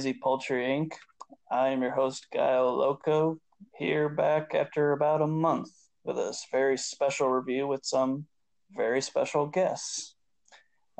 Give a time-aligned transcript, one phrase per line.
[0.00, 0.92] Crazy Poultry Inc.
[1.50, 3.38] I am your host, Gaio Loco,
[3.76, 5.68] here back after about a month
[6.04, 8.24] with a very special review with some
[8.74, 10.14] very special guests.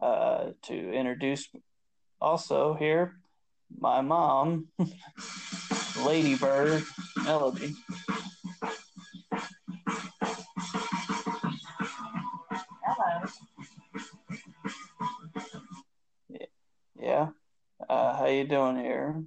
[0.02, 1.48] Uh, to introduce
[2.20, 3.14] also here,
[3.78, 4.68] my mom,
[6.04, 6.82] Ladybird
[7.24, 7.74] Melody.
[18.50, 19.22] Doing here,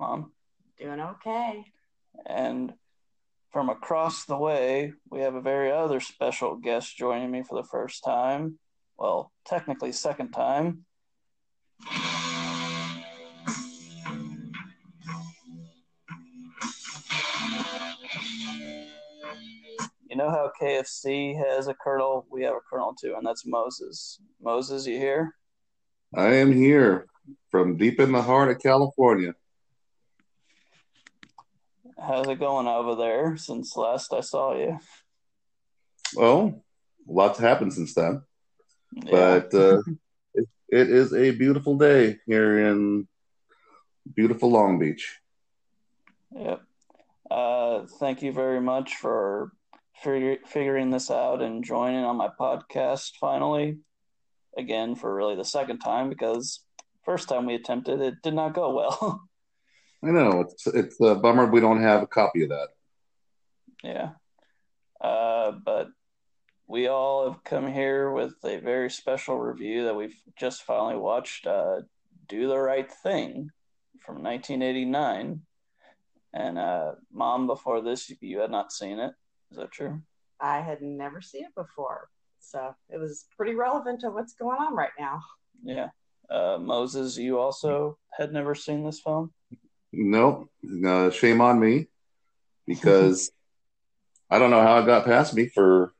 [0.00, 0.32] mom?
[0.80, 1.64] Doing okay.
[2.26, 2.74] And
[3.52, 7.68] from across the way, we have a very other special guest joining me for the
[7.68, 8.58] first time.
[8.98, 10.84] Well, technically, second time.
[20.08, 22.26] You know how KFC has a colonel?
[22.28, 24.18] We have a colonel too, and that's Moses.
[24.42, 25.36] Moses, you here?
[26.12, 27.06] I am here
[27.50, 29.34] from deep in the heart of California.
[31.98, 34.78] How's it going over there since last I saw you?
[36.14, 36.64] Well,
[37.06, 38.22] lots happened since then,
[38.92, 39.10] Yeah.
[39.10, 39.82] but uh,
[40.34, 43.08] it, it is a beautiful day here in
[44.14, 45.18] beautiful Long Beach.
[46.32, 46.60] Yep.
[47.30, 49.52] Uh, thank you very much for
[50.02, 53.78] figure, figuring this out and joining on my podcast finally.
[54.56, 56.60] Again, for really the second time because
[57.06, 59.22] first time we attempted it did not go well.
[60.04, 62.68] I know it's it's a bummer we don't have a copy of that.
[63.82, 64.10] yeah.
[65.00, 65.88] Uh, but
[66.66, 71.46] we all have come here with a very special review that we've just finally watched.
[71.46, 71.82] Uh,
[72.28, 73.50] Do the Right Thing
[74.04, 75.42] from 1989.
[76.34, 79.12] And uh, mom, before this, you had not seen it.
[79.50, 80.02] Is that true?
[80.40, 82.08] I had never seen it before,
[82.40, 85.22] so it was pretty relevant to what's going on right now.
[85.64, 85.88] Yeah.
[86.30, 89.32] Uh, Moses, you also had never seen this film?
[89.92, 90.50] Nope,
[90.84, 91.88] uh, shame on me
[92.66, 93.30] because
[94.30, 95.92] I don't know how it got past me for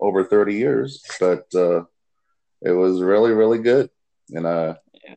[0.00, 1.84] over thirty years, but uh,
[2.62, 3.90] it was really really good,
[4.30, 4.74] and uh,
[5.04, 5.14] Yeah.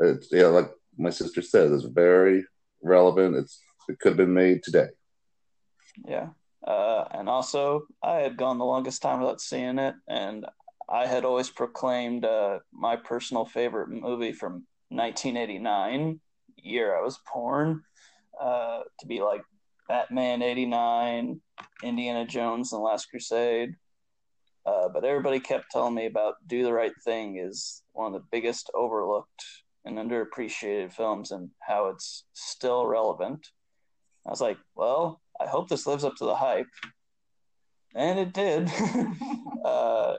[0.00, 2.44] it's yeah, like my sister says, it's very
[2.82, 3.36] relevant.
[3.36, 4.88] It's it could have been made today.
[6.04, 6.28] Yeah.
[6.66, 10.44] Uh, and also, I had gone the longest time without seeing it, and
[10.90, 16.20] I had always proclaimed uh, my personal favorite movie from 1989,
[16.56, 17.82] year I was born,
[18.40, 19.42] uh, to be like
[19.88, 21.40] Batman 89,
[21.84, 23.74] Indiana Jones and the Last Crusade.
[24.66, 28.26] Uh, but everybody kept telling me about Do the Right Thing is one of the
[28.30, 29.44] biggest overlooked
[29.84, 33.46] and underappreciated films and how it's still relevant.
[34.26, 36.66] I was like, well, I hope this lives up to the hype.
[37.94, 38.70] And it did.
[39.64, 40.16] uh,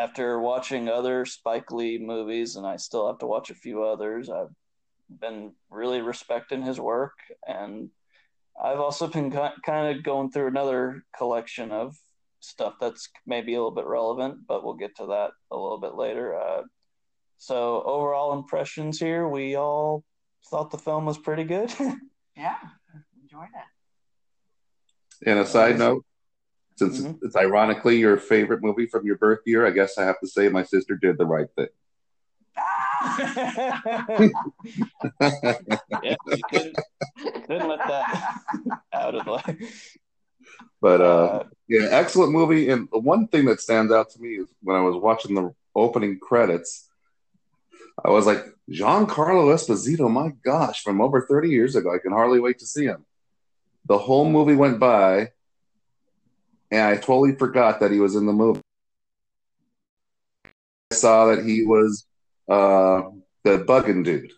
[0.00, 4.30] after watching other Spike Lee movies, and I still have to watch a few others,
[4.30, 4.54] I've
[5.20, 7.12] been really respecting his work.
[7.46, 7.90] And
[8.62, 11.98] I've also been kind of going through another collection of
[12.40, 15.94] stuff that's maybe a little bit relevant, but we'll get to that a little bit
[15.94, 16.34] later.
[16.34, 16.62] Uh,
[17.36, 20.02] so, overall impressions here, we all
[20.50, 21.72] thought the film was pretty good.
[22.36, 22.56] Yeah,
[23.22, 25.28] enjoyed it.
[25.28, 26.06] And a side note,
[26.80, 27.18] since Mhm.
[27.22, 30.48] it's ironically your favorite movie from your birth year, I guess I have to say
[30.48, 31.68] my sister did the right thing.
[32.58, 34.16] Ah!
[36.02, 36.16] yeah,
[36.50, 36.76] couldn't,
[37.46, 38.40] couldn't let that
[38.92, 39.68] out of the.
[40.80, 42.70] But uh, Uh, yeah, excellent movie.
[42.70, 45.54] And the one thing that stands out to me is when I was watching the
[45.74, 46.88] opening credits,
[48.04, 51.92] I was like, Giancarlo Esposito, my gosh, from over 30 years ago.
[51.94, 53.04] I can hardly wait to see him.
[53.86, 55.32] The whole movie went by,
[56.70, 58.60] and I totally forgot that he was in the movie.
[60.92, 62.06] I saw that he was
[62.48, 63.02] uh,
[63.44, 64.32] the bugging dude.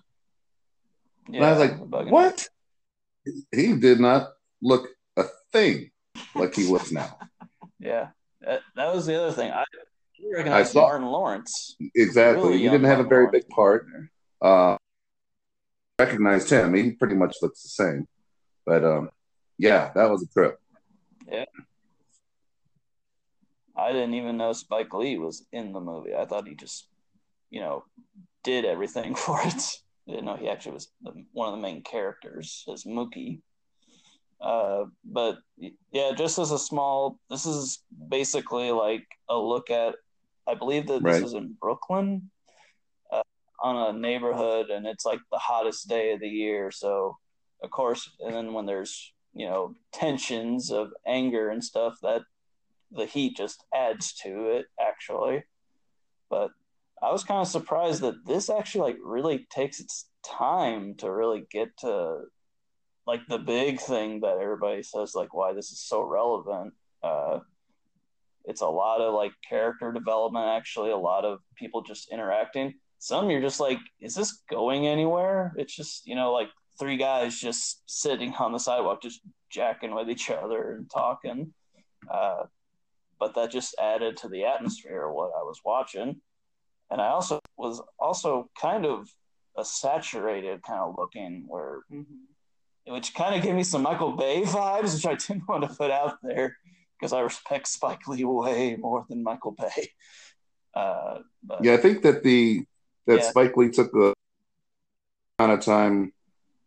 [1.26, 2.48] And I was like, what?
[3.52, 4.30] He did not
[4.60, 5.90] look a thing
[6.34, 7.18] like he looks now.
[7.78, 8.10] Yeah,
[8.42, 9.50] that, that was the other thing.
[9.50, 9.64] I
[10.52, 11.74] I saw- Martin Lawrence.
[11.96, 12.50] Exactly.
[12.50, 13.44] Really he didn't have a very Lawrence.
[13.44, 13.86] big part.
[14.40, 14.76] Uh,
[15.98, 16.74] recognized him.
[16.74, 18.06] He pretty much looks the same.
[18.64, 19.10] But um,
[19.58, 20.60] yeah, that was a trip.
[23.76, 26.14] I didn't even know Spike Lee was in the movie.
[26.14, 26.88] I thought he just,
[27.50, 27.84] you know,
[28.44, 29.78] did everything for it.
[30.08, 33.40] I didn't know he actually was the, one of the main characters as Mookie.
[34.40, 35.38] Uh, but
[35.92, 39.94] yeah, just as a small, this is basically like a look at.
[40.48, 41.22] I believe that this Right.
[41.22, 42.30] is in Brooklyn,
[43.12, 43.22] uh,
[43.62, 46.72] on a neighborhood, and it's like the hottest day of the year.
[46.72, 47.16] So,
[47.62, 52.22] of course, and then when there's you know tensions of anger and stuff, that
[52.94, 55.44] the heat just adds to it actually.
[56.30, 56.50] but
[57.02, 61.44] I was kind of surprised that this actually like really takes its time to really
[61.50, 62.20] get to
[63.06, 66.72] like the big thing that everybody says like why this is so relevant.
[67.02, 67.40] Uh,
[68.44, 72.74] it's a lot of like character development, actually, a lot of people just interacting.
[72.98, 75.52] Some you're just like, is this going anywhere?
[75.56, 80.08] It's just you know like three guys just sitting on the sidewalk, just jacking with
[80.08, 81.52] each other and talking.
[82.08, 82.44] Uh,
[83.22, 86.20] but that just added to the atmosphere of what I was watching.
[86.90, 89.08] And I also was also kind of
[89.56, 92.92] a saturated kind of looking where mm-hmm.
[92.92, 95.92] which kind of gave me some Michael Bay vibes, which I didn't want to put
[95.92, 96.56] out there
[96.98, 99.90] because I respect Spike Lee way more than Michael Bay.
[100.74, 102.64] Uh, but, yeah, I think that the
[103.06, 103.30] that yeah.
[103.30, 104.14] Spike Lee took the
[105.38, 106.12] amount of time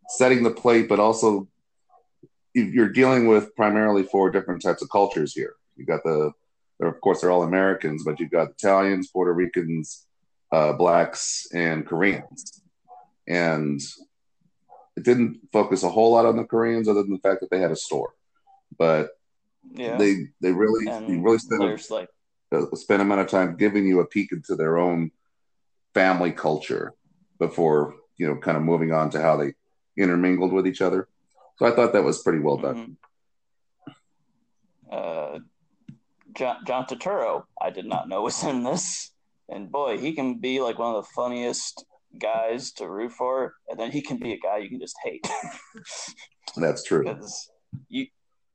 [0.08, 1.50] setting the plate, but also
[2.54, 5.56] you're dealing with primarily four different types of cultures here.
[5.76, 6.32] You got the,
[6.82, 10.06] of course, they're all Americans, but you've got Italians, Puerto Ricans,
[10.52, 12.62] uh, blacks, and Koreans.
[13.28, 13.82] And
[14.98, 17.60] it didn't focus a whole lot on the Koreans, other than the fact that they
[17.60, 18.14] had a store.
[18.78, 19.12] But
[19.74, 19.98] yeah.
[19.98, 22.10] they they really and really spent a, like
[22.52, 25.12] a, spent amount of time giving you a peek into their own
[25.94, 26.94] family culture
[27.40, 29.54] before you know kind of moving on to how they
[29.98, 31.08] intermingled with each other.
[31.58, 32.98] So I thought that was pretty well done.
[33.88, 33.96] Mm-hmm.
[34.92, 35.40] Uh,
[36.36, 39.12] John, John Turturro, I did not know was in this,
[39.50, 41.86] and boy, he can be like one of the funniest
[42.20, 45.28] guys to root for, and then he can be a guy you can just hate.
[46.56, 47.04] That's true.
[47.04, 47.50] Because
[47.90, 48.08] you,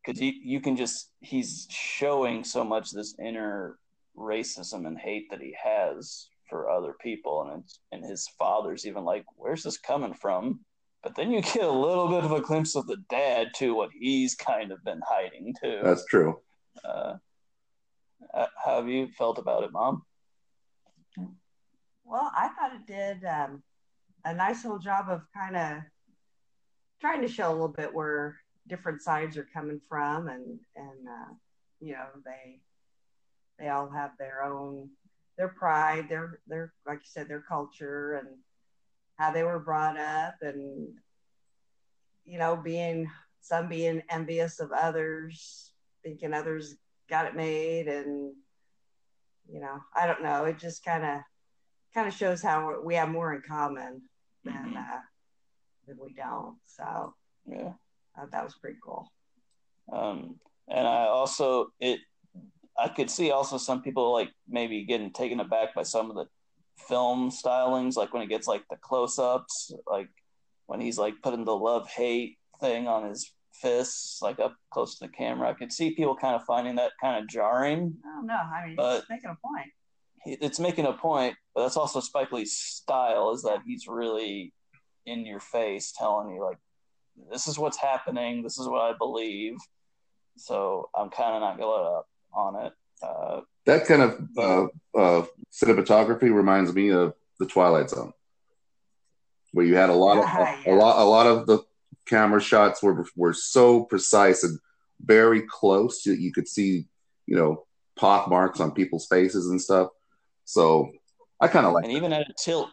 [0.04, 3.78] because you, you can just he's showing so much this inner
[4.16, 9.24] racism and hate that he has for other people, and and his father's even like,
[9.36, 10.60] where's this coming from?
[11.02, 13.90] But then you get a little bit of a glimpse of the dad too, what
[13.98, 15.80] he's kind of been hiding too.
[15.82, 16.40] That's true.
[16.84, 17.16] Uh, uh
[18.32, 20.02] how have you felt about it, Mom?
[22.04, 23.62] Well, I thought it did um,
[24.24, 25.82] a nice little job of kind of
[27.00, 28.36] trying to show a little bit where
[28.66, 31.32] different sides are coming from, and and uh,
[31.80, 32.60] you know they
[33.58, 34.90] they all have their own
[35.38, 38.28] their pride, their their like you said, their culture, and
[39.16, 40.88] how they were brought up and
[42.24, 43.08] you know being
[43.40, 45.72] some being envious of others
[46.02, 46.76] thinking others
[47.10, 48.32] got it made and
[49.52, 50.44] you know i don't know.
[50.44, 51.20] It just kind of
[51.92, 54.02] kind of shows how we have more in common
[54.44, 54.76] than mm-hmm.
[54.76, 55.00] uh,
[55.86, 56.56] than we don't.
[56.66, 57.14] So
[57.46, 57.72] yeah.
[58.18, 59.10] uh, that was pretty cool.
[59.92, 60.36] Um
[60.68, 61.98] and i also it
[62.78, 66.26] i could see also some people like maybe getting taken aback by some of the
[66.88, 70.08] film stylings, like when it gets like the close ups, like
[70.66, 75.06] when he's like putting the love hate thing on his fists, like up close to
[75.06, 75.48] the camera.
[75.48, 77.96] I could see people kind of finding that kind of jarring.
[78.04, 79.70] Oh no, I mean, but it's making a point.
[80.26, 84.52] It's making a point, but that's also Spike Lee's style is that he's really
[85.06, 86.58] in your face telling you like
[87.30, 89.56] this is what's happening, this is what I believe.
[90.36, 92.72] So I'm kind of not gonna let up on it.
[93.02, 98.12] Uh, that kind of uh, uh, cinematography reminds me of the Twilight Zone,
[99.52, 101.62] where you had a lot of a, a lot a lot of the
[102.10, 104.58] camera shots were were so precise and
[105.00, 106.86] very close that you could see,
[107.26, 107.64] you know,
[107.96, 109.88] pock marks on people's faces and stuff.
[110.44, 110.90] So
[111.40, 112.70] I kind of like, and even at a tilt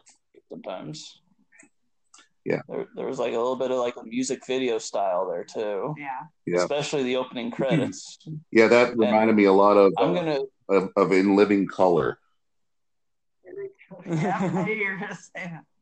[0.50, 1.22] sometimes.
[2.44, 5.44] Yeah, there, there, was like a little bit of like a music video style there
[5.44, 5.94] too.
[5.98, 6.08] Yeah,
[6.46, 6.62] yeah.
[6.62, 8.18] Especially the opening credits.
[8.52, 9.94] yeah, that reminded me a lot of.
[9.98, 10.40] I'm gonna
[10.70, 12.18] of, of in living color.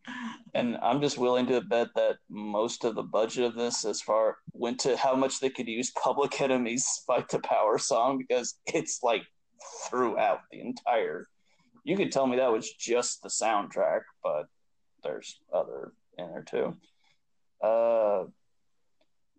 [0.53, 4.38] And I'm just willing to bet that most of the budget of this, as far
[4.53, 9.00] went to how much they could use Public Enemy's "Fight the Power" song because it's
[9.03, 9.24] like
[9.89, 11.27] throughout the entire.
[11.83, 14.45] You could tell me that was just the soundtrack, but
[15.03, 16.75] there's other in there too.
[17.62, 18.25] Uh,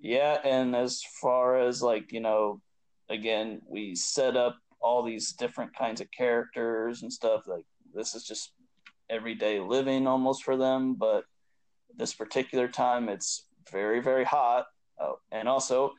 [0.00, 2.60] yeah, and as far as like you know,
[3.08, 7.46] again, we set up all these different kinds of characters and stuff.
[7.46, 8.52] Like this is just
[9.10, 11.24] everyday living almost for them, but
[11.96, 14.66] this particular time it's very very hot.
[15.00, 15.92] Oh, and also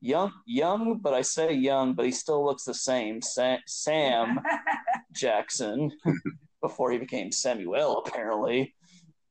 [0.00, 3.22] young young, but I say young, but he still looks the same.
[3.22, 4.40] Sam, Sam
[5.12, 5.90] Jackson
[6.62, 8.74] before he became Samuel apparently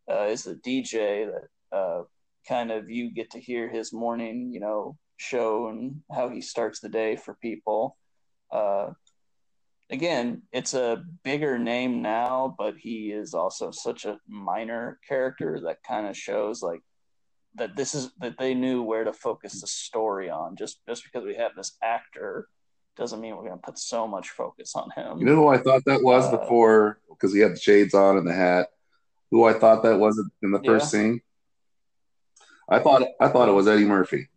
[0.09, 2.03] uh, is the DJ that uh,
[2.47, 6.79] kind of you get to hear his morning, you know, show and how he starts
[6.79, 7.97] the day for people.
[8.51, 8.91] Uh,
[9.93, 15.83] again, it's a bigger name now, but he is also such a minor character that
[15.88, 16.81] kind of shows like
[17.55, 20.55] that this is that they knew where to focus the story on.
[20.55, 22.50] Just just because we have this actor
[22.97, 25.19] doesn't mean we're going to put so much focus on him.
[25.19, 28.17] You know who I thought that was Uh, before because he had the shades on
[28.17, 28.69] and the hat.
[29.29, 31.01] Who I thought that was in the first Yeah.
[31.01, 31.21] scene.
[32.67, 34.29] I thought I thought it was Eddie Murphy.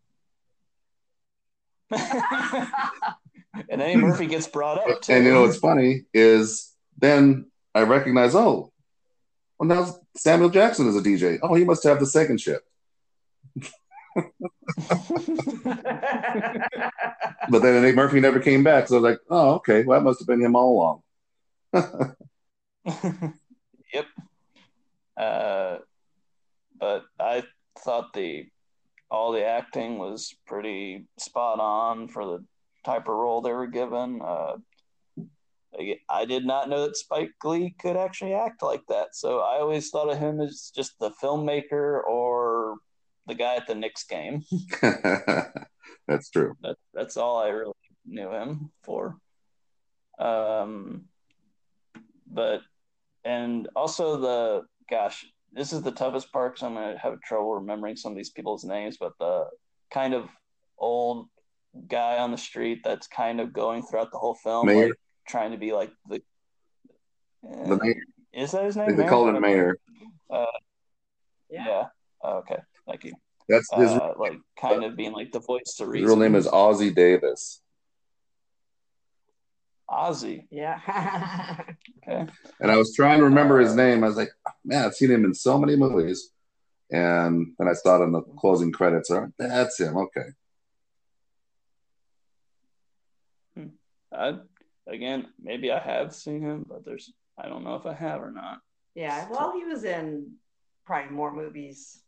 [3.69, 5.13] and Eddie Murphy gets brought up too.
[5.13, 8.73] And you know what's funny is then I recognize, oh,
[9.59, 11.39] well now Samuel Jackson is a DJ.
[11.43, 12.65] Oh, he must have the second shift.
[17.49, 20.05] But then Eddie Murphy never came back, so I was like, oh, okay, well that
[20.05, 21.05] must have been him all
[21.73, 22.15] along.
[23.93, 24.07] yep.
[25.17, 25.79] Uh,
[26.79, 27.45] but I
[27.79, 28.49] thought the
[29.11, 32.45] all the acting was pretty spot on for the
[32.87, 34.21] type of role they were given.
[34.23, 34.57] Uh,
[36.09, 39.91] I- did not know that Spike Lee could actually act like that, so I always
[39.91, 42.77] thought of him as just the filmmaker or
[43.27, 44.43] the guy at the Knicks game.
[46.09, 46.55] That's true.
[46.63, 47.73] That that's all I really
[48.07, 49.17] knew him for.
[50.19, 51.07] Um,
[52.27, 52.61] but
[53.25, 57.97] and also the gosh, this is the toughest part because I'm gonna have trouble remembering
[57.97, 58.97] some of these people's names.
[58.99, 59.47] But the
[59.91, 60.29] kind of
[60.79, 61.29] old
[61.89, 64.87] guy on the street that's kind of going throughout the whole film, Mayor.
[64.89, 64.95] like,
[65.29, 66.23] trying to be like the.
[67.43, 67.95] The mayor.
[68.33, 68.87] Is that his name?
[68.87, 69.11] think they Mayor?
[69.11, 69.77] called him Mayor.
[71.51, 71.85] Yeah.
[72.23, 72.59] Oh, okay.
[72.89, 73.13] Thank you.
[73.49, 76.09] That's his, Uh, like kind of being like the voice to his reason.
[76.09, 77.63] real name is Ossie Davis.
[79.89, 80.47] Ossie.
[80.51, 81.61] yeah.
[82.09, 82.25] Okay.
[82.61, 84.05] And I was trying to remember his Uh, name.
[84.05, 84.31] I was like,
[84.65, 86.31] man, I've seen him in so many movies.
[86.93, 89.11] And then I saw it in the closing credits.
[89.11, 89.97] Oh, that's him.
[89.97, 90.27] Okay.
[94.17, 94.35] I
[94.87, 98.31] again, maybe I have seen him, but there's I don't know if I have or
[98.31, 98.61] not.
[98.95, 99.29] yeah.
[99.31, 100.33] Well, he was in
[100.85, 102.03] probably more movies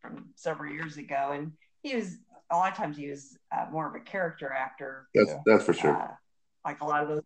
[0.00, 1.52] from several years ago, and
[1.82, 2.16] he was
[2.50, 5.08] a lot of times he was uh, more of a character actor.
[5.14, 5.42] That's Yeah.
[5.46, 5.96] that's for sure.
[5.96, 6.14] Uh,
[6.64, 7.22] like a lot of those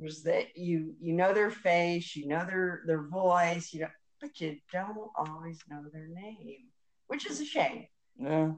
[0.00, 3.88] actors that you you know their face, you know their their voice, you know,
[4.20, 6.68] but you don't always know their name,
[7.08, 7.86] which is a shame.
[8.18, 8.52] Yeah.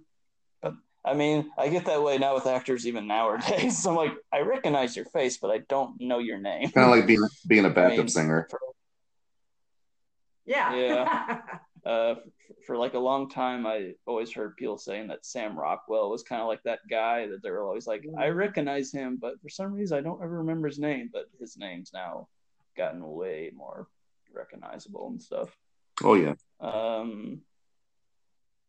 [1.04, 3.84] But I mean, I get that way now with actors even nowadays.
[3.86, 6.70] I'm like, I recognize your face, but I don't know your name.
[6.70, 8.48] Kind of like being being a backup mean, singer.
[10.46, 10.74] Yeah.
[10.74, 11.38] Yeah.
[11.86, 16.10] Uh, for, for like a long time, I always heard people saying that Sam Rockwell
[16.10, 19.40] was kind of like that guy that they were always like, I recognize him, but
[19.40, 21.08] for some reason I don't ever remember his name.
[21.10, 22.28] But his name's now
[22.76, 23.86] gotten way more
[24.34, 25.56] recognizable and stuff.
[26.02, 26.34] Oh yeah.
[26.60, 27.40] Um,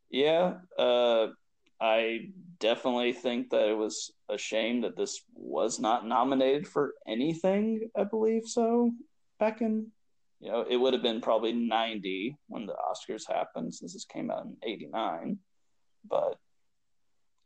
[0.09, 1.27] yeah, uh,
[1.81, 7.89] I definitely think that it was a shame that this was not nominated for anything.
[7.95, 8.91] I believe so.
[9.39, 9.88] Back in,
[10.41, 14.29] you know, it would have been probably ninety when the Oscars happened, since this came
[14.29, 15.39] out in eighty nine.
[16.09, 16.38] But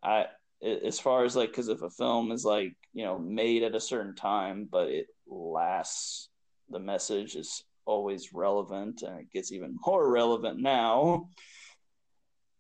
[0.02, 0.26] I,
[0.64, 3.80] as far as like, because if a film is like you know made at a
[3.80, 6.30] certain time, but it lasts,
[6.70, 11.30] the message is always relevant, and it gets even more relevant now.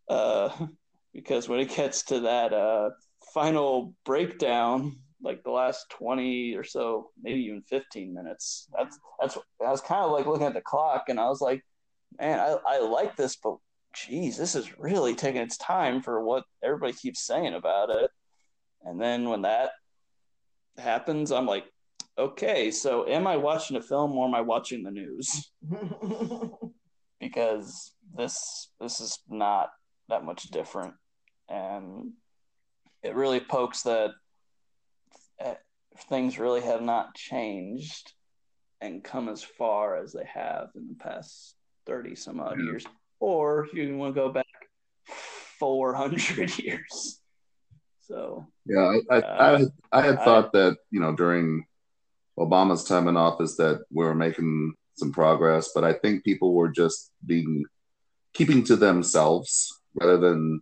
[0.08, 0.50] Uh,
[1.14, 2.90] because when it gets to that uh
[3.34, 9.70] final breakdown, like the last twenty or so, maybe even fifteen minutes, that's that's I
[9.70, 11.64] was kind of like looking at the clock, and I was like,
[12.20, 13.58] man, I I like this, but
[13.94, 18.10] geez, this is really taking its time for what everybody keeps saying about it.
[18.84, 19.72] And then when that
[20.78, 21.66] happens, I'm like,
[22.18, 25.52] okay, so am I watching a film or am I watching the news?
[27.20, 29.70] Because this this is not
[30.10, 30.94] that much different,
[31.54, 32.12] and
[33.04, 34.12] it really pokes that
[35.44, 35.54] uh,
[36.10, 38.14] things really have not changed
[38.82, 41.56] and come as far as they have in the past
[41.86, 42.66] thirty some odd Yeah.
[42.66, 42.86] years,
[43.20, 44.46] or you want to go back
[45.60, 47.20] four hundred years.
[48.02, 49.22] So Yeah, I, I,
[49.54, 51.66] I, had, I had I- thought that you know during
[52.40, 56.70] Obama's time in office that we were making some progress, but I think people were
[56.70, 57.64] just being
[58.34, 60.62] keeping to themselves rather than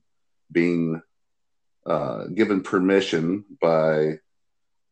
[0.51, 1.01] being
[1.85, 4.19] uh, given permission by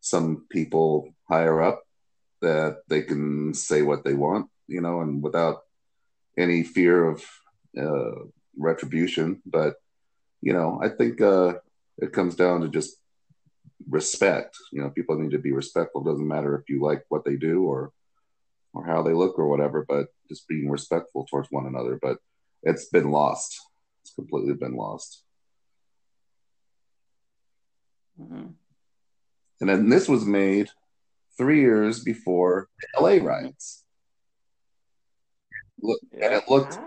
[0.01, 1.83] some people higher up
[2.41, 5.63] that they can say what they want, you know, and without
[6.37, 7.23] any fear of
[7.77, 8.23] uh,
[8.57, 9.41] retribution.
[9.45, 9.75] But
[10.41, 11.55] you know, I think uh,
[11.97, 12.95] it comes down to just
[13.89, 14.57] respect.
[14.71, 16.01] You know, people need to be respectful.
[16.01, 17.91] It Doesn't matter if you like what they do or
[18.73, 21.97] or how they look or whatever, but just being respectful towards one another.
[22.01, 22.19] But
[22.63, 23.59] it's been lost.
[24.01, 25.23] It's completely been lost.
[28.19, 28.53] Mhm.
[29.61, 30.69] And then this was made
[31.37, 33.83] three years before the LA riots.
[35.81, 36.77] Look, and it looked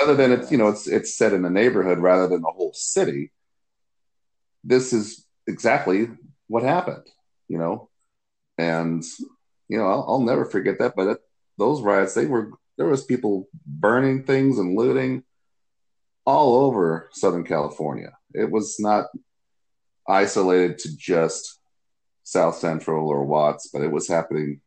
[0.00, 2.72] other than it's you know it's it's set in a neighborhood rather than the whole
[2.74, 3.32] city.
[4.64, 6.08] This is exactly
[6.48, 7.06] what happened.
[7.48, 7.88] you know,
[8.58, 9.04] and
[9.68, 10.94] you know I'll, I'll never forget that.
[10.96, 11.20] But
[11.58, 15.24] those riots, they were there was people burning things and looting
[16.24, 18.12] all over Southern California.
[18.34, 19.06] It was not
[20.08, 21.58] isolated to just
[22.22, 24.60] South Central or Watts, but it was happening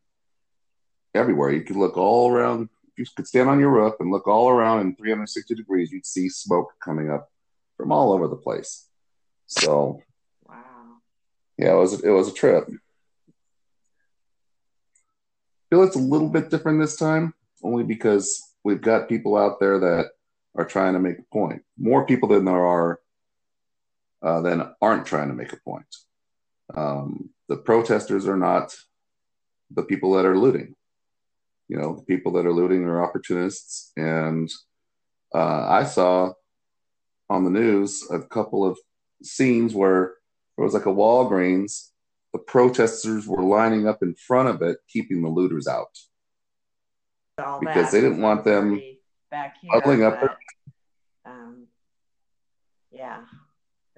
[1.13, 1.51] everywhere.
[1.51, 2.69] You could look all around.
[2.97, 5.91] You could stand on your roof and look all around in 360 degrees.
[5.91, 7.29] You'd see smoke coming up
[7.77, 8.87] from all over the place.
[9.47, 10.01] So,
[10.47, 10.97] Wow.
[11.57, 12.67] yeah, it was it was a trip.
[12.69, 12.71] I
[15.69, 19.79] feel it's a little bit different this time, only because we've got people out there
[19.79, 20.11] that
[20.55, 21.61] are trying to make a point.
[21.77, 22.99] More people than there are
[24.21, 25.95] uh, than aren't trying to make a point.
[26.75, 28.75] Um, the protesters are not
[29.71, 30.75] the people that are looting.
[31.67, 33.91] You know, the people that are looting are opportunists.
[33.95, 34.51] And
[35.33, 36.33] uh, I saw
[37.29, 38.77] on the news a couple of
[39.21, 40.15] scenes where
[40.57, 41.89] there was like a Walgreens.
[42.33, 45.97] The protesters were lining up in front of it, keeping the looters out
[47.37, 48.81] All because they didn't want them
[49.31, 50.37] back here, huddling up but,
[51.25, 51.67] um,
[52.91, 53.21] yeah,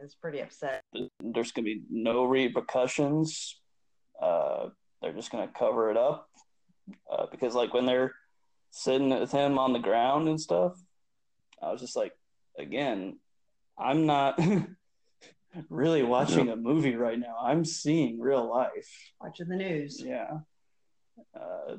[0.01, 0.83] it's pretty upset.
[0.93, 3.59] There's going to be no repercussions.
[4.21, 4.69] Uh,
[5.01, 6.29] they're just going to cover it up
[7.11, 8.13] uh, because, like, when they're
[8.71, 10.73] sitting with him on the ground and stuff,
[11.61, 12.13] I was just like,
[12.57, 13.19] again,
[13.77, 14.39] I'm not
[15.69, 17.35] really watching a movie right now.
[17.41, 19.11] I'm seeing real life.
[19.19, 20.01] Watching the news.
[20.03, 20.39] Yeah.
[21.35, 21.77] Uh,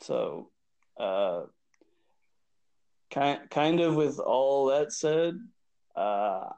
[0.00, 0.50] so,
[0.98, 1.42] uh,
[3.10, 5.38] kind kind of with all that said,
[5.94, 6.48] uh,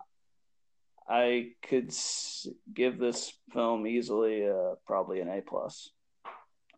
[1.09, 1.93] I could
[2.73, 5.91] give this film easily uh, probably an A plus.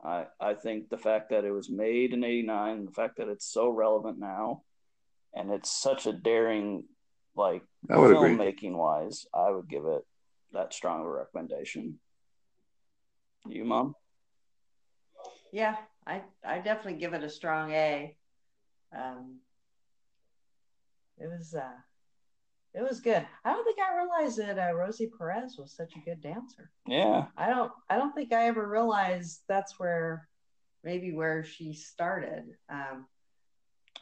[0.05, 3.47] I I think the fact that it was made in '89, the fact that it's
[3.47, 4.63] so relevant now,
[5.35, 6.85] and it's such a daring
[7.37, 8.31] like I would agree.
[8.31, 10.03] filmmaking wise, I would give it
[10.53, 11.99] that strong of a recommendation.
[13.49, 13.95] You, mom?
[15.53, 18.17] Yeah, I I definitely give it a strong A.
[18.97, 19.39] Um,
[21.19, 21.79] it was uh,
[22.77, 23.27] it was good.
[23.45, 26.71] I don't think I realized that uh, Rosie Perez was such a good dancer.
[26.87, 30.29] Yeah, I don't I don't think I ever realized that's where
[30.85, 32.45] maybe where she started.
[32.69, 33.07] Um,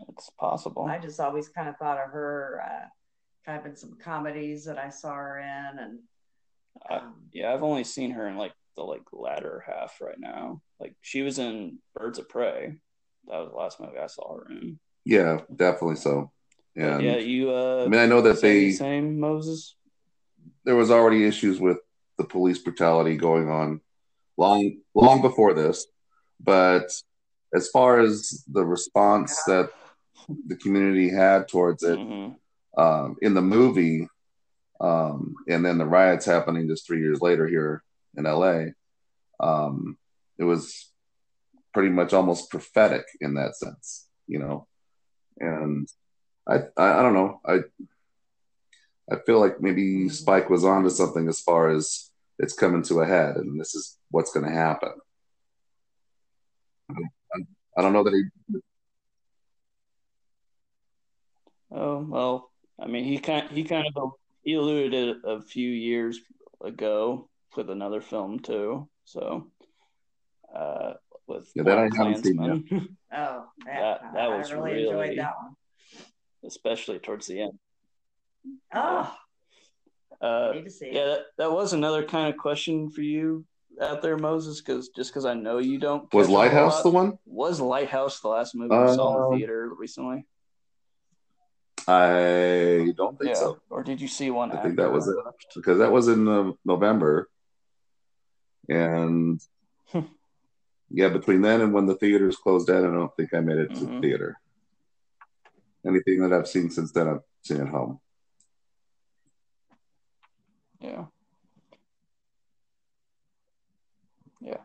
[0.09, 0.87] it's possible.
[0.87, 2.87] I just always kind of thought of her uh,
[3.47, 5.99] kind of in some comedies that I saw her in, and
[6.91, 10.61] I- um, yeah, I've only seen her in like the like latter half right now.
[10.81, 12.75] Like she was in Birds of Prey.
[13.29, 14.79] That was the last movie I saw her in.
[15.05, 16.33] Yeah, definitely so.
[16.77, 17.51] And yeah, you.
[17.51, 19.77] Uh, I mean, I know that they same Moses.
[20.65, 21.79] there was already issues with
[22.19, 23.81] the police brutality going on
[24.37, 25.87] long long before this,
[26.41, 26.91] but
[27.55, 29.71] as far as the response that
[30.47, 32.31] the community had towards it hmm
[32.77, 34.09] um, in the movie,
[34.81, 37.85] um, and then the riots happening just three years later here
[38.17, 38.65] in LA,
[39.39, 39.97] um,
[40.39, 40.91] it was
[41.73, 44.67] pretty much almost prophetic in that sense, you know.
[45.39, 45.89] And
[46.47, 47.41] I, I, I don't know.
[47.47, 47.61] I,
[49.11, 53.07] I feel like maybe Spike was onto something as far as it's coming to a
[53.07, 54.93] head, and this is what's going to happen.
[56.91, 57.41] I,
[57.79, 58.59] I don't know that he.
[61.71, 66.21] Oh well, I mean, he kind he kind of he alluded it a few years
[66.63, 68.89] ago with another film too.
[69.05, 69.51] So,
[70.55, 70.95] uh,
[71.27, 75.19] with Yeah, that I haven't seen Klansman, oh, That- yeah, that I really, really- enjoyed
[75.19, 75.57] that one.
[76.47, 77.59] Especially towards the end.
[78.75, 79.15] Oh,
[80.21, 83.45] Uh, need to see yeah, that, that was another kind of question for you
[83.81, 86.75] out there, Moses, because just because I know you don't Was catch a whole Lighthouse
[86.77, 87.19] lot- the one?
[87.27, 90.27] Was Lighthouse the last movie you saw in Um, the theater recently?
[91.87, 94.53] I don't think Yeah, so or did you see one?
[94.53, 95.17] I think that was it.
[95.55, 97.29] because that was in uh, November,
[98.69, 99.39] and
[100.91, 103.75] yeah, between then and when the theaters closed down, I don't think I made it
[103.75, 104.01] to the Mhm.
[104.01, 104.41] theater.
[105.87, 108.01] Anything that I've seen since then, I've seen at home.
[110.81, 111.05] Yeah.
[114.41, 114.59] Yeah.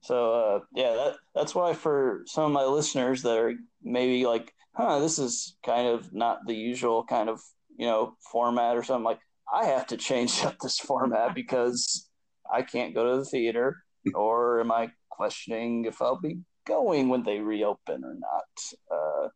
[0.00, 4.52] So uh, yeah, that that's why for some of my listeners that are maybe like,
[4.74, 7.40] huh, this is kind of not the usual kind of
[7.78, 9.04] you know format or something.
[9.04, 9.20] Like
[9.52, 12.08] I have to change up this format because
[12.52, 17.22] I can't go to the theater, or am I questioning if I'll be going when
[17.22, 18.94] they reopen or not?
[18.94, 19.28] Uh,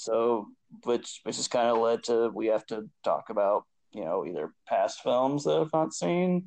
[0.00, 0.48] so
[0.84, 4.52] which which has kind of led to we have to talk about you know either
[4.66, 6.44] past films that I've not seen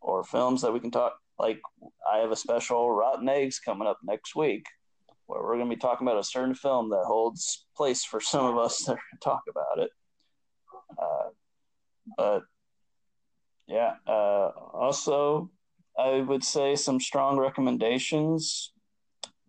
[0.00, 1.60] or films that we can talk like
[2.10, 4.66] I have a special Rotten Eggs coming up next week
[5.26, 8.44] where we're going to be talking about a certain film that holds place for some
[8.44, 9.90] of us that talk about it.
[10.98, 11.28] Uh,
[12.18, 12.42] but
[13.66, 15.50] yeah, uh, also
[15.98, 18.73] I would say some strong recommendations.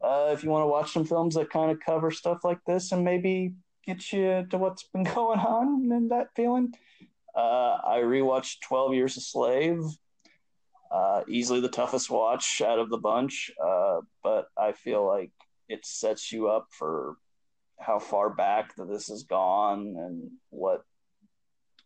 [0.02, 2.92] Uh, if you want to watch some films that kind of cover stuff like this
[2.92, 3.54] and maybe
[3.86, 6.74] get you to what's been going on and that feeling,
[7.36, 9.84] uh, I rewatched 12 Years a Slave.
[10.92, 15.32] Uh, easily the toughest watch out of the bunch, uh, but I feel like
[15.68, 17.18] it sets you up for
[17.80, 20.84] how far back that this has gone and what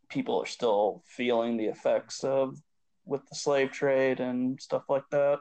[0.09, 2.57] people are still feeling the effects of
[3.05, 5.39] with the slave trade and stuff like that.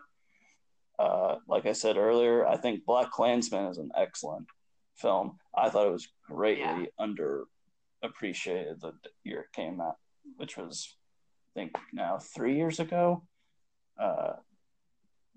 [0.99, 4.47] Uh, like I said earlier, I think Black Klansman is an excellent
[4.97, 5.39] film.
[5.57, 7.07] I thought it was greatly yeah.
[7.07, 8.93] underappreciated the
[9.25, 9.97] year it came out,
[10.37, 10.97] which was,
[11.51, 13.23] I think, now three years ago.
[14.01, 14.35] Uh,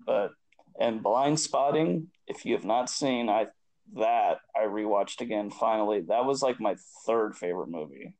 [0.04, 0.32] but
[0.78, 3.46] and Blindspotting, if you have not seen, I
[3.94, 6.00] that I rewatched again finally.
[6.00, 8.14] That was like my third favorite movie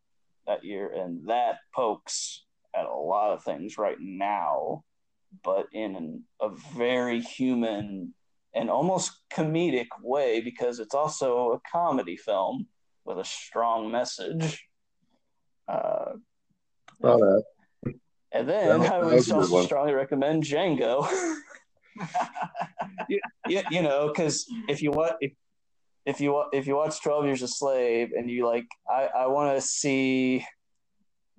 [0.47, 4.85] that year, and that pokes at a lot of things right now,
[5.43, 8.15] but in an, a very human
[8.55, 12.67] and almost comedic way because it's also a comedy film
[13.05, 14.67] with a strong message.
[15.69, 16.13] Uh,
[17.03, 17.43] oh,
[18.33, 21.07] and then I would also strongly recommend Django.
[23.09, 25.33] you, you, you, know, because if you want, if,
[26.07, 29.57] if you if you watch Twelve Years a Slave and you like, I I want
[29.57, 30.45] to see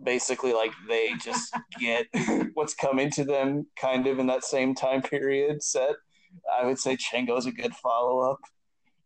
[0.04, 2.08] basically like they just get
[2.54, 5.96] what's coming to them kind of in that same time period set.
[6.60, 8.39] I would say Django's a good follow up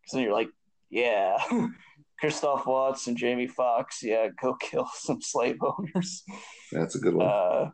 [0.01, 0.49] because you're like,
[0.89, 1.37] yeah,
[2.19, 6.23] Christoph Waltz and Jamie Foxx, yeah, go kill some slave owners.
[6.71, 7.27] That's a good one.
[7.27, 7.69] Uh,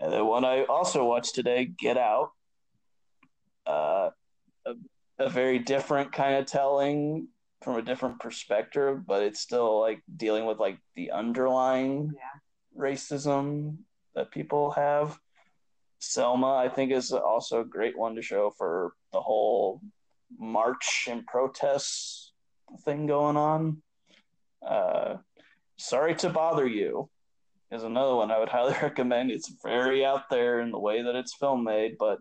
[0.00, 2.30] and the one I also watched today, Get Out.
[3.66, 4.10] Uh,
[4.64, 4.74] a,
[5.18, 7.28] a very different kind of telling
[7.62, 12.80] from a different perspective, but it's still like dealing with like the underlying yeah.
[12.80, 13.78] racism
[14.14, 15.18] that people have.
[15.98, 19.80] Selma, I think, is also a great one to show for the whole
[20.38, 22.32] march and protests
[22.84, 23.82] thing going on.
[24.64, 25.16] Uh,
[25.78, 27.08] Sorry to Bother You
[27.70, 29.30] is another one I would highly recommend.
[29.30, 32.18] It's very out there in the way that it's film made, but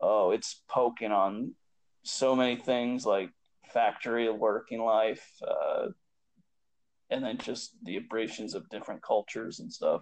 [0.00, 1.54] oh, it's poking on
[2.02, 3.30] so many things like
[3.76, 5.88] factory of working life, uh,
[7.10, 10.00] and then just the abrasions of different cultures and stuff.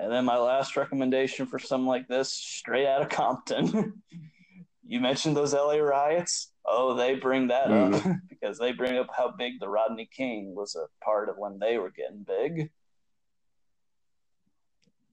[0.00, 4.02] And then my last recommendation for something like this, straight out of Compton.
[4.86, 6.50] you mentioned those LA riots.
[6.66, 7.94] Oh, they bring that mm.
[7.94, 11.60] up because they bring up how big the Rodney King was a part of when
[11.60, 12.70] they were getting big.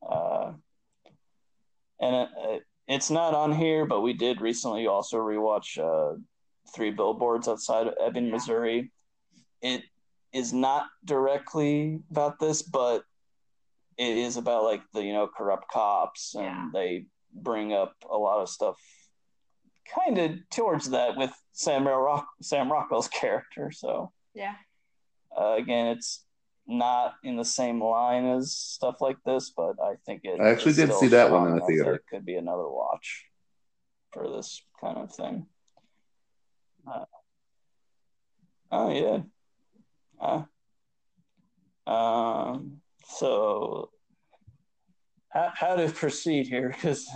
[0.02, 0.54] Uh,
[2.02, 6.18] and it, it's not on here, but we did recently also rewatch uh,
[6.76, 8.92] Three Billboards Outside of Ebbing, Missouri.
[9.62, 9.84] It
[10.34, 13.04] is not directly about this, but
[13.98, 16.70] it is about like the you know corrupt cops, and yeah.
[16.74, 18.78] they bring up a lot of stuff
[19.94, 23.72] kind of towards that with Sam Rock Sam Rockwell's character.
[23.72, 24.56] So yeah,
[25.38, 26.24] uh, again, it's
[26.68, 30.40] not in the same line as stuff like this, but I think it.
[30.40, 31.96] I actually did see that one in the theater.
[31.96, 33.26] It could be another watch
[34.12, 35.48] for this kind of thing.
[36.89, 37.06] Uh,
[38.71, 39.19] oh yeah.
[40.19, 42.82] Uh, um.
[43.10, 43.89] So,
[45.30, 46.69] how how to proceed here?
[46.69, 47.08] Because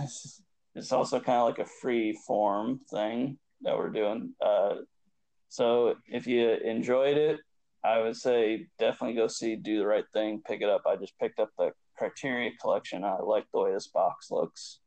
[0.74, 4.32] it's also kind of like a free form thing that we're doing.
[4.44, 4.76] Uh,
[5.48, 7.40] so if you enjoyed it,
[7.84, 10.40] I would say definitely go see Do the Right Thing.
[10.46, 10.82] Pick it up.
[10.86, 13.04] I just picked up the Criterion collection.
[13.04, 14.78] I like the way this box looks.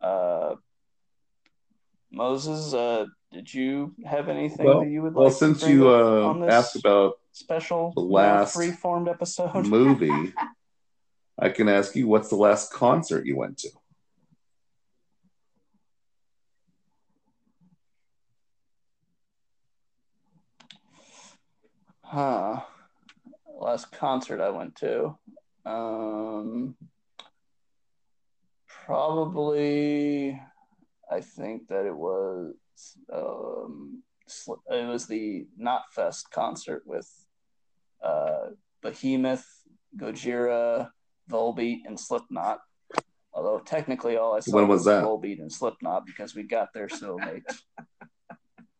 [0.00, 0.56] Uh,
[2.10, 5.30] Moses, uh, did you have anything well, that you would well, like?
[5.32, 10.32] Well, since you uh, asked about special the last free-formed episode movie,
[11.38, 13.68] I can ask you, what's the last concert you went to?
[22.02, 22.62] Huh.
[23.60, 25.18] Last concert I went to.
[25.66, 26.74] Um,
[28.86, 30.40] probably,
[31.10, 32.54] I think that it was
[33.12, 34.02] um,
[34.70, 37.08] it was the Knotfest concert with
[38.02, 38.48] uh,
[38.82, 39.46] Behemoth,
[39.96, 40.90] Gojira,
[41.30, 42.60] Volbeat, and Slipknot.
[43.32, 45.04] Although technically all I saw when was, was that?
[45.04, 47.44] Volbeat and Slipknot because we got there so late.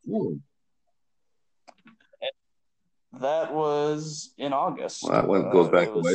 [3.20, 5.02] That was in August.
[5.02, 6.14] Well, that one goes uh, back away.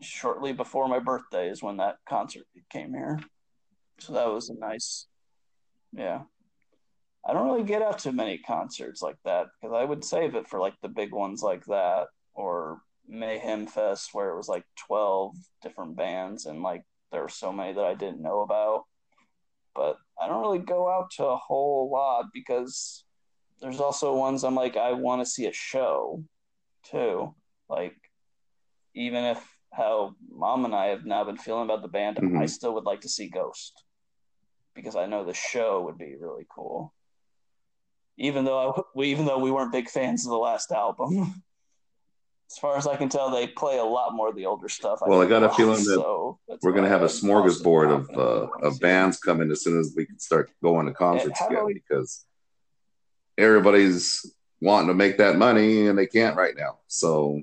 [0.00, 3.20] Shortly before my birthday is when that concert came here.
[3.98, 5.06] So that was a nice,
[5.92, 6.22] yeah.
[7.26, 10.48] I don't really get out to many concerts like that because I would save it
[10.48, 15.34] for like the big ones like that or Mayhem Fest where it was like 12
[15.62, 18.84] different bands and like there were so many that I didn't know about.
[19.74, 23.04] But I don't really go out to a whole lot because
[23.60, 26.24] there's also ones I'm like I want to see a show
[26.84, 27.34] too.
[27.68, 27.96] Like
[28.94, 32.40] even if how mom and I have now been feeling about the band, Mhm.
[32.40, 33.84] I still would like to see Ghost
[34.74, 36.94] because I know the show would be really cool.
[38.18, 41.42] Even though I, we, even though we weren't big fans of the last album,
[42.50, 45.00] as far as I can tell, they play a lot more of the older stuff.
[45.06, 48.48] Well, I got a feeling that so We're going to have a smorgasbord of uh,
[48.66, 52.24] of bands coming as soon as we can start going to concerts again we- because
[53.36, 54.26] everybody's
[54.60, 56.78] wanting to make that money and they can't right now.
[56.88, 57.42] So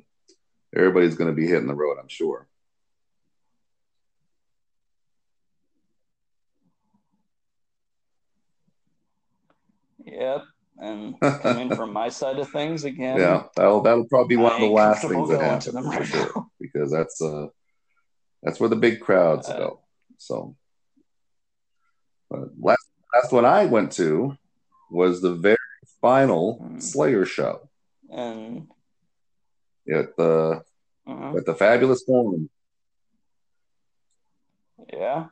[0.76, 2.50] everybody's going to be hitting the road, I'm sure.
[10.06, 10.44] Yep,
[10.80, 13.18] and coming from my side of things again.
[13.18, 16.92] Yeah, that'll that'll probably be one of the last things that happen right sure because
[16.92, 17.48] that's uh
[18.44, 19.80] that's where the big crowds Uh, go.
[20.18, 20.56] So,
[22.30, 24.38] but last last one I went to
[24.92, 25.58] was the very
[26.02, 26.80] final Hmm.
[26.80, 27.70] Slayer show
[28.12, 28.68] and
[29.92, 30.64] at the
[31.08, 32.50] uh, at the Fabulous Forum.
[34.92, 35.28] yeah,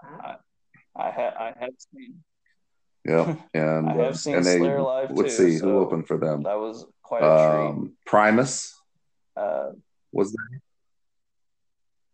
[0.00, 0.36] Huh?
[0.96, 2.22] I had I have seen
[3.04, 6.06] Yeah, and I have uh, seen and they Slayer live let's too, see who opened
[6.06, 6.42] for them.
[6.42, 7.68] that was quite a treat.
[7.68, 8.74] Um, Primus
[9.36, 9.70] Uh,
[10.12, 10.62] was there,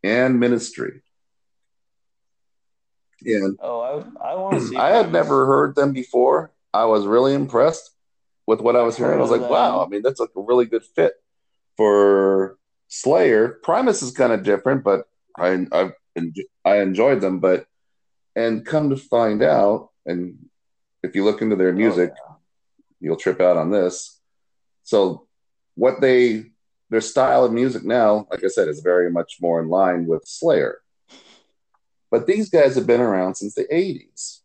[0.02, 1.00] and Ministry.
[3.24, 3.80] And oh,
[4.20, 4.76] I I want to see.
[4.76, 6.52] I had never heard them before.
[6.74, 7.90] I was really impressed
[8.46, 9.18] with what I was hearing.
[9.18, 9.84] I was like, wow.
[9.84, 11.14] I mean, that's like a really good fit
[11.76, 13.60] for Slayer.
[13.62, 15.92] Primus is kind of different, but I I
[16.64, 17.40] I enjoyed them.
[17.40, 17.66] But
[18.36, 20.36] and come to find out, and
[21.04, 22.34] if you look into their Oh, music, yeah.
[23.00, 24.20] you'll trip out on this.
[24.82, 25.26] So
[25.74, 26.46] what they
[26.90, 30.22] their style of music now, like I said, is very much more in line with
[30.26, 30.78] Slayer.
[32.10, 34.40] But these guys have been around since the 80s.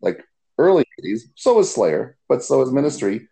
[0.00, 0.24] Like
[0.56, 1.20] early 80s.
[1.36, 3.28] So is Slayer, but so is Ministry.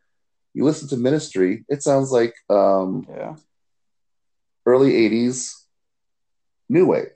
[0.55, 3.37] You listen to Ministry, it sounds like um, yeah,
[4.65, 5.53] early 80s
[6.69, 7.11] new wave.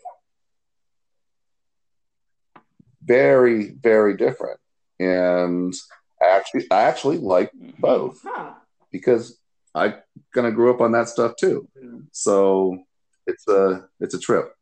[3.03, 4.60] Very, very different.
[5.01, 5.75] And
[6.23, 7.79] I actually I actually like Mhm.
[7.81, 8.55] both Huh.
[8.93, 9.41] because
[9.75, 9.97] I
[10.35, 11.67] kind of grew up on that stuff too.
[12.13, 12.79] So
[13.27, 14.55] it's a it's a trip.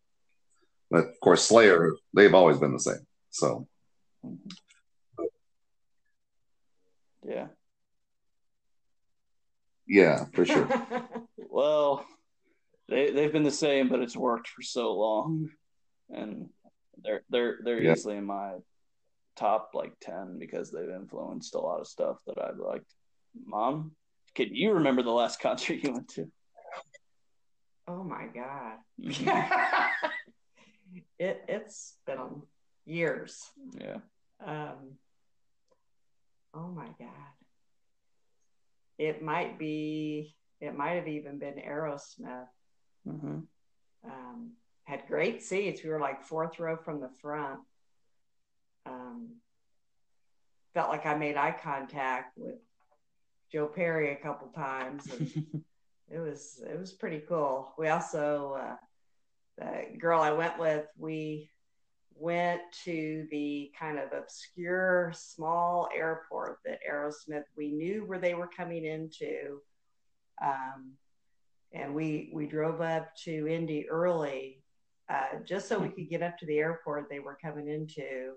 [0.91, 3.05] But of course, Slayer they've always been the same.
[3.31, 3.67] So
[7.27, 7.49] yeah.
[9.87, 10.69] yeah, for sure.
[11.51, 12.05] Well,
[12.89, 15.51] they they've been the same, but it's worked for so long,
[16.11, 16.51] and
[17.03, 17.93] they're they're they're Yeah.
[17.95, 18.55] easily in my
[19.39, 22.93] top like ten because they've influenced a lot of stuff that I've liked.
[23.47, 23.93] Mom,
[24.35, 26.31] can you remember the last concert you went to?
[27.87, 28.79] oh my god.
[31.19, 32.43] It it's been
[32.87, 33.45] years.
[33.79, 33.99] yeah.
[34.45, 34.95] Um,
[36.55, 37.33] oh my God.
[38.99, 42.47] It might be, it might have even been Aerosmith.
[43.05, 43.41] hmm
[44.05, 44.53] Um,
[44.85, 45.83] had great seats.
[45.85, 47.61] We were like fourth row from the front.
[48.89, 49.29] Um,
[50.75, 52.57] felt like I made eye contact with
[53.51, 55.07] Joe Perry a couple times.
[55.11, 55.63] And
[56.11, 57.75] it was it was pretty cool.
[57.79, 58.77] We also uh,
[59.59, 61.51] the girl I went with, we
[62.15, 68.49] went to the kind of obscure small airport that Aerosmith we knew where they were
[68.49, 69.61] coming into.
[70.45, 70.93] Um,
[71.73, 74.63] and we we drove up to Indy early
[75.09, 78.35] uh, just so we could get up to the airport they were coming into.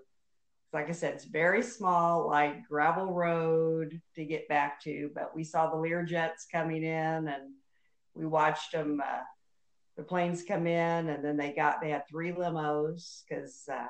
[0.72, 5.10] Like I said, it's very small, like gravel road to get back to.
[5.14, 7.52] But we saw the Learjets coming in, and
[8.14, 9.02] we watched them.
[9.04, 9.20] Uh,
[9.96, 13.86] the planes come in, and then they got they had three limos because uh,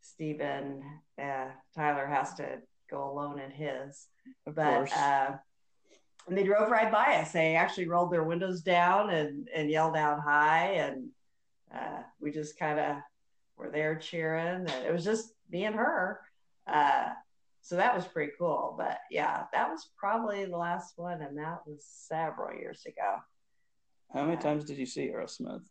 [0.00, 0.82] Stephen
[1.20, 4.06] uh, Tyler has to go alone in his
[4.46, 5.36] Of but uh,
[6.28, 7.32] and they drove right by us.
[7.32, 11.08] They actually rolled their windows down and and yelled out hi, and
[11.74, 12.96] uh, we just kind of
[13.56, 14.66] were there cheering.
[14.68, 16.20] And it was just me and her,
[16.66, 17.10] uh,
[17.62, 18.74] so that was pretty cool.
[18.78, 23.16] But yeah, that was probably the last one, and that was several years ago.
[24.14, 25.64] How many times did you see Aerosmith?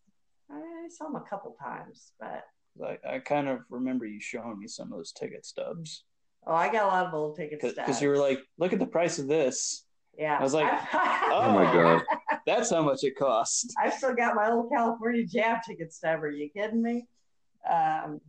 [0.52, 2.44] I saw him a couple times, but
[2.86, 6.04] I, I kind of remember you showing me some of those ticket stubs
[6.48, 8.02] oh, I got a lot of old ticket because stubs.
[8.02, 9.86] you were like, "Look at the price of this."
[10.18, 12.04] yeah, I was like, Oh my god.
[12.46, 13.74] That's how much it cost.
[13.84, 16.24] I've still got my old California Jam ticket stub.
[16.24, 17.08] Are you kidding me?
[17.70, 18.22] Um,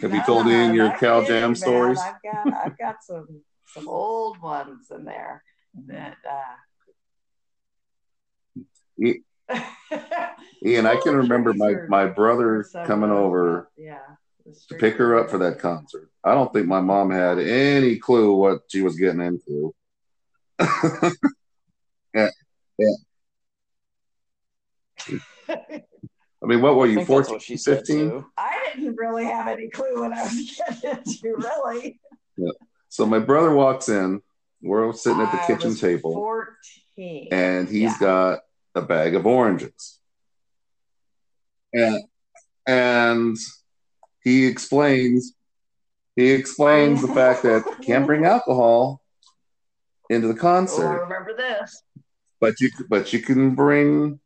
[0.00, 1.98] Have you told any of your Cal Jam stories?
[1.98, 5.42] I've got I've got some some old ones in there
[5.86, 6.56] that uh,
[10.64, 13.98] Ian, I can remember my, my brother coming over Yeah.
[14.68, 16.10] to pick her up for that concert.
[16.22, 19.74] I don't think my mom had any clue what she was getting into.
[22.14, 22.28] yeah,
[22.78, 22.94] yeah.
[26.42, 28.24] I mean, what were you, think 14, what she 15?
[28.38, 32.00] I didn't really have any clue what I was getting into, really.
[32.36, 32.52] Yeah.
[32.88, 34.22] So my brother walks in.
[34.62, 37.28] We're sitting at the I kitchen was table, 14.
[37.30, 37.96] and he's Yeah.
[38.00, 38.38] got
[38.74, 40.00] a bag of oranges.
[41.72, 42.02] And
[42.66, 43.36] and
[44.22, 45.34] he explains
[46.16, 49.00] he explains the fact that you can't bring alcohol
[50.10, 51.82] into the Oh, I concert, remember this.
[52.40, 54.20] but you but you can bring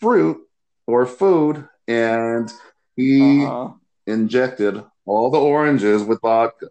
[0.00, 0.38] fruit
[0.86, 2.52] or food, and
[2.96, 3.70] he Uh-huh.
[4.06, 6.68] injected all the oranges with vodka.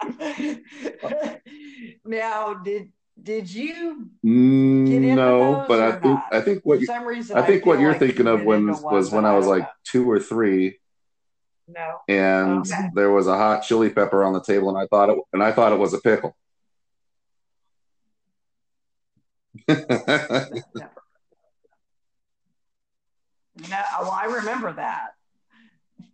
[2.04, 4.10] now, did did you?
[4.22, 6.26] No, but I think not?
[6.32, 8.68] I think what For some reason, I think feel what you're like thinking of when
[8.82, 10.78] was when I was like two or three,
[11.68, 11.98] know.
[12.08, 12.88] and Okay.
[12.94, 15.52] there was a hot chili pepper on the table, and I thought it and I
[15.52, 16.36] thought it was a pickle.
[19.68, 19.76] no.
[23.68, 25.12] No, oh, well, I remember that,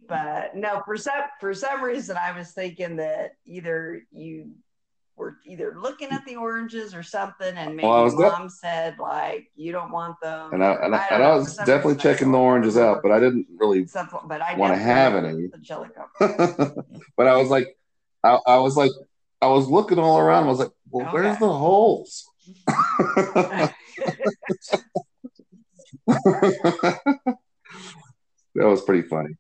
[0.06, 4.52] but no, for some for some reason, I was thinking that either you
[5.16, 9.50] were either looking at the oranges or something, and maybe Well, I mom said like
[9.54, 10.52] you don't want them.
[10.52, 13.12] and I and I, don't and I was definitely checking the I oranges out, but
[13.12, 13.86] I didn't really.
[13.86, 15.48] something, but I wanna have any.
[17.16, 17.76] but I was like,
[18.24, 18.92] I, I was like,
[19.40, 20.44] I was looking all around.
[20.44, 22.28] I was like, well, where's the holes?
[26.06, 27.34] that
[28.54, 29.34] was pretty funny.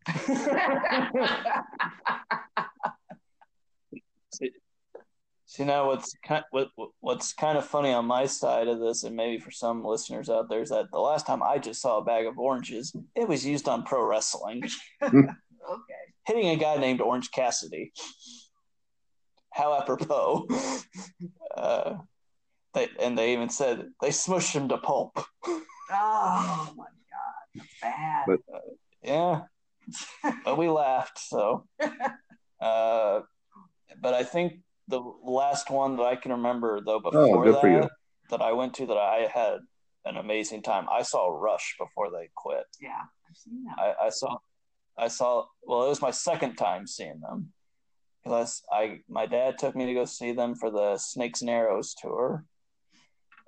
[5.52, 9.14] See now, what's kind what what's kind of funny on my side of this, and
[9.14, 12.04] maybe for some listeners out there, is that the last time I just saw a
[12.04, 14.62] bag of oranges, it was used on pro wrestling,
[15.02, 16.02] okay.
[16.24, 17.92] hitting a guy named Orange Cassidy.
[19.50, 20.46] How apropos!
[21.54, 21.98] Uh,
[22.72, 25.22] they, and they even said they smushed him to pulp.
[25.46, 28.24] Oh my god, bad.
[28.26, 28.40] But-
[29.02, 29.42] Yeah,
[30.46, 31.18] but we laughed.
[31.18, 31.66] So,
[32.60, 33.20] uh,
[34.00, 34.54] but I think
[34.88, 37.88] the last one that I can remember though before Oh, good that for you.
[38.30, 39.60] that I went to that I had
[40.04, 40.86] an amazing time.
[40.90, 42.64] I saw Rush before they quit.
[42.80, 43.78] yeah, I've seen that.
[43.78, 44.36] I, I saw,
[44.98, 45.44] I saw.
[45.62, 47.52] Well, it was my second time seeing them
[48.24, 51.94] because I my dad took me to go see them for the Snakes and Arrows
[51.94, 52.44] tour,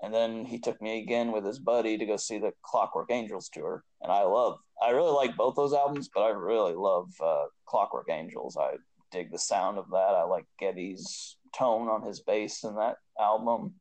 [0.03, 3.49] and then he took me again with his buddy to go see the Clockwork Angels
[3.53, 3.83] tour.
[4.03, 8.09] And I love, I really like both those albums, but I really love uh, Clockwork
[8.11, 8.57] Angels.
[8.57, 8.75] I
[9.14, 9.96] dig the sound of that.
[9.96, 13.74] I like Geddy's tone on his bass in that album.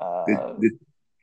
[0.00, 0.72] Uh, Did, did,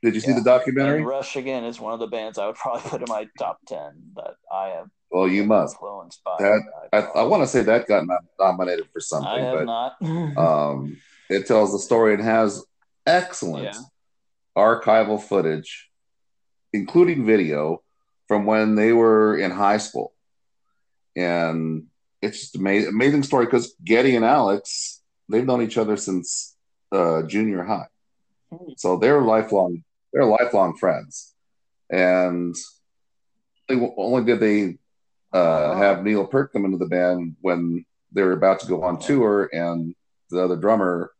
[0.02, 0.98] did you see the documentary?
[0.98, 3.58] and Rush again is one of the bands I would probably put in my top
[3.66, 5.74] ten that I have Well, you must.
[5.74, 6.36] influenced by.
[6.38, 8.04] That- I, I want to say that got
[8.38, 9.92] nominated for I something, have but not.
[10.38, 10.96] um,
[11.28, 12.64] it tells the story and has
[13.06, 13.80] excellent Yeah.
[14.56, 15.90] archival footage,
[16.72, 17.82] including video
[18.28, 20.12] from when they were in high school.
[21.16, 21.86] And
[22.22, 26.56] it's just amazing, amazing story because Geddy and Alex, they've known each other since
[26.92, 27.88] uh, junior high.
[28.76, 29.82] So they're lifelong,
[30.12, 31.34] they're lifelong friends.
[31.90, 32.54] And
[33.68, 34.78] they only did they
[35.32, 38.98] uh, have Neil Peart come into the band when they were about to go on
[38.98, 39.94] tour, and
[40.30, 41.12] the other drummer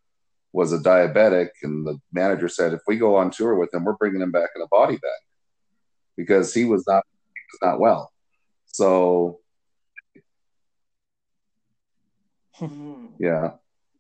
[0.53, 3.95] was a diabetic, and the manager said, "If we go on tour with him, we're
[3.95, 5.11] bringing him back in a body bag
[6.17, 8.13] because he was not he was not well."
[8.67, 9.41] So
[10.17, 10.23] Mm.
[13.19, 13.53] Yeah,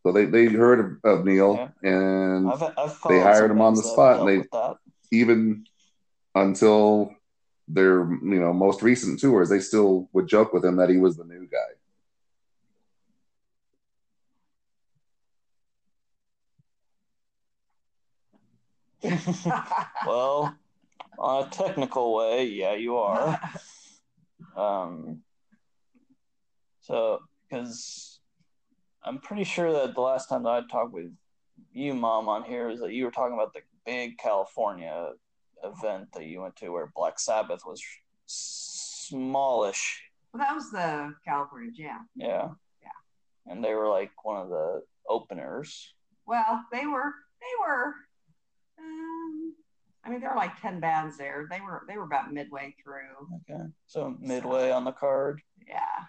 [0.03, 1.90] so they they heard of, of Neil, Yeah.
[1.90, 4.48] and I've, I've they hired him on the spot, and they-
[5.11, 5.66] even
[6.34, 7.14] until
[7.68, 11.16] their you know most recent tours, they still would joke with him that he was
[11.16, 11.59] the new guy.
[20.07, 20.55] well,
[21.18, 23.40] on a technical way, yeah, you are.
[24.57, 25.22] Um,
[26.80, 28.11] so, because
[29.05, 31.12] I'm pretty sure that the last time that I talked with
[31.72, 35.11] you, Mom, on here is that you were talking about the big California
[35.64, 37.82] event that you went to where Black Sabbath was
[38.26, 40.03] smallish.
[40.32, 42.09] well, that was the California Jam.
[42.14, 42.48] Yeah.
[42.80, 42.88] Yeah.
[43.53, 45.94] And they were like one of the openers.
[46.26, 47.94] Well, they were they were.
[48.78, 49.55] Um,
[50.05, 51.46] I mean, there were like ten bands there.
[51.50, 53.28] They were they were about midway through.
[53.50, 53.64] Okay.
[53.86, 55.42] So midway on the card.
[55.66, 56.05] Yeah.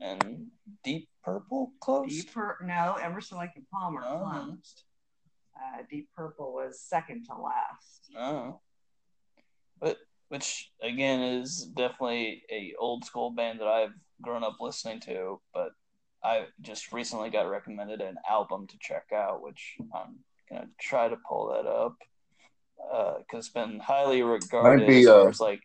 [0.00, 0.46] And
[0.84, 2.08] Deep Purple close.
[2.10, 4.18] Deep Pur- no, Emerson Lake and Palmer Oh.
[4.30, 4.84] closed.
[5.56, 8.10] Uh, Deep Purple was second to last.
[8.16, 8.60] Oh.
[9.80, 9.98] But
[10.28, 15.70] which again is definitely a old school band that I've grown up listening to, but
[16.22, 20.18] I just recently got recommended an album to check out, which I'm
[20.50, 21.96] gonna try to pull that up
[23.20, 25.60] because it's been highly regarded be, as uh, as like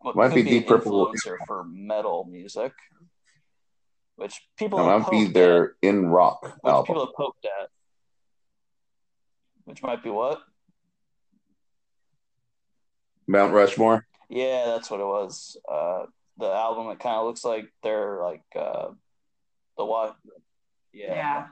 [0.00, 1.06] what might could be be, Deep an Purple.
[1.12, 2.72] influencer for metal music,
[4.20, 6.86] which people No, have might be poked their at, in rock which album.
[6.86, 7.68] people have poked at,
[9.64, 10.40] which might be what.
[13.26, 14.06] Mount Rushmore.
[14.28, 15.56] Yeah, that's what it was.
[15.70, 16.06] Uh,
[16.36, 18.88] the album that kind of looks like they're like uh,
[19.78, 20.16] the what?
[20.92, 21.46] Yeah, Yeah.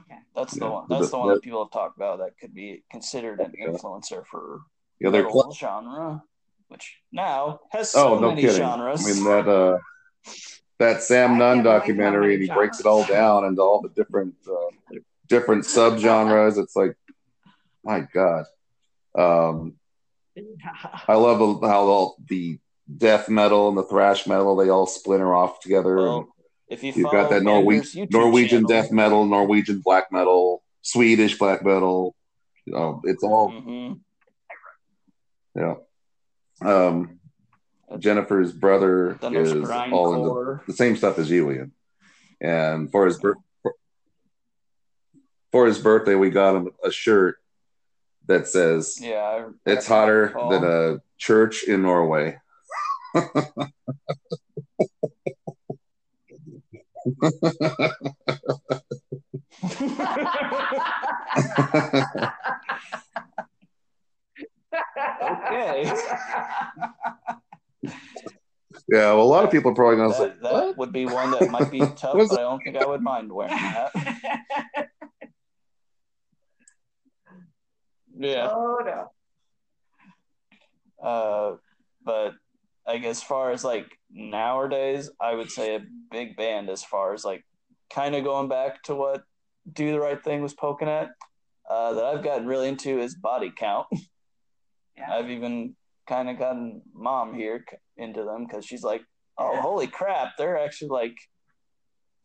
[0.00, 0.18] Okay.
[0.34, 0.70] that's the Yeah.
[0.72, 0.86] one.
[0.88, 4.24] That's The- the one that people have talked about that could be considered an influencer
[4.26, 4.60] for
[4.98, 6.22] Yeah, they're cl- genre,
[6.68, 8.56] which now has so oh no many kidding.
[8.56, 9.04] genres.
[9.06, 9.78] I mean that uh
[10.78, 13.62] that Sam I Dunn can't believe how documentary, and he breaks it all down into
[13.62, 14.96] all the different uh,
[15.28, 16.58] different subgenres.
[16.58, 16.96] It's like,
[17.84, 18.44] my God.
[19.16, 19.74] Um,
[21.08, 22.58] I love how all the
[22.98, 25.96] death metal and the thrash metal they all splinter off together.
[25.96, 26.28] well,
[26.68, 31.64] if you you've got that Norwe- Norwegian channel, death metal, Norwegian black metal, Swedish black
[31.64, 32.14] metal.
[32.64, 34.00] You know, it's all Mhm.
[35.54, 35.74] yeah.
[36.62, 37.20] Um,
[37.98, 40.66] Jennifer's brother Then there's is all into grindcore.
[40.66, 41.72] the same stuff as you, Ian.
[42.40, 43.36] And for his bir-
[45.52, 47.36] for his birthday, we got him a shirt
[48.26, 50.50] that says Yeah, "It's hotter recall.
[50.50, 52.38] than a church in Norway."
[65.22, 65.92] okay.
[68.88, 70.92] Yeah, well, a lot of people are probably going to say, That, that "What?" would
[70.92, 73.92] be one that might be tough, but I don't think I would mind wearing that.
[78.16, 78.48] Yeah.
[78.52, 78.78] Oh
[81.02, 81.08] no.
[81.08, 81.56] Uh,
[82.04, 82.34] but
[82.86, 87.24] like as far as like nowadays, I would say a big band as far as
[87.24, 87.44] like
[87.92, 89.24] kind of going back to what
[89.72, 91.10] Do the Right Thing was poking at.
[91.68, 93.86] Uh, that I've gotten really into is Body Count.
[94.96, 95.12] Yeah.
[95.12, 95.74] I've even
[96.06, 97.64] kind of gotten mom here
[97.96, 99.02] into them because she's like,
[99.38, 99.60] "Oh, Yeah.
[99.62, 100.32] holy crap!
[100.38, 101.16] They're actually like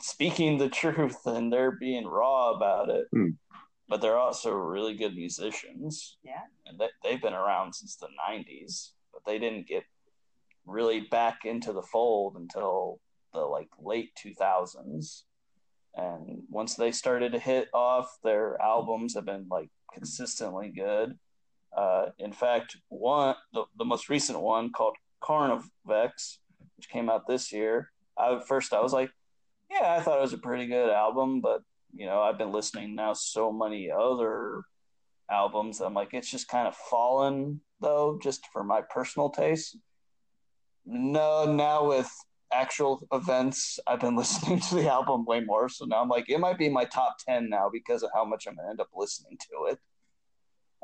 [0.01, 3.30] speaking the truth and they're being raw about it." Hmm.
[3.88, 6.17] But they're also really good musicians.
[6.23, 6.41] Yeah.
[6.67, 9.84] and they, they've been around since the '90s, but they didn't get
[10.65, 12.99] really back into the fold until
[13.34, 15.23] the like late 2000s.
[15.95, 21.17] And once they started to hit off, their albums have been like consistently good.
[21.76, 27.51] Uh, in fact, one the, the most recent one called Carnivore, which came out this
[27.51, 27.91] year.
[28.17, 29.11] I first I was like,
[29.70, 31.61] yeah, I thought it was a pretty good album, but
[31.93, 34.63] you know, I've been listening now so many other
[35.30, 35.80] albums.
[35.80, 39.78] I'm like, it's just kind of fallen though, just for my personal taste.
[40.86, 42.09] No, now with
[42.51, 45.70] actual events, I've been listening to the album way more.
[45.70, 48.47] So now I'm like, it might be my top 10 now because of how much
[48.47, 49.80] I'm going to end up listening to it.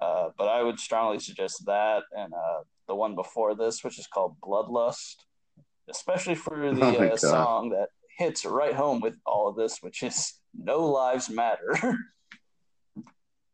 [0.02, 4.08] Uh, but I would strongly suggest that and uh, the one before this, which is
[4.08, 5.16] called Bloodlust,
[5.90, 10.04] especially for the Oh uh, song that hits right home with all of this, which
[10.04, 11.74] is No Lives Matter.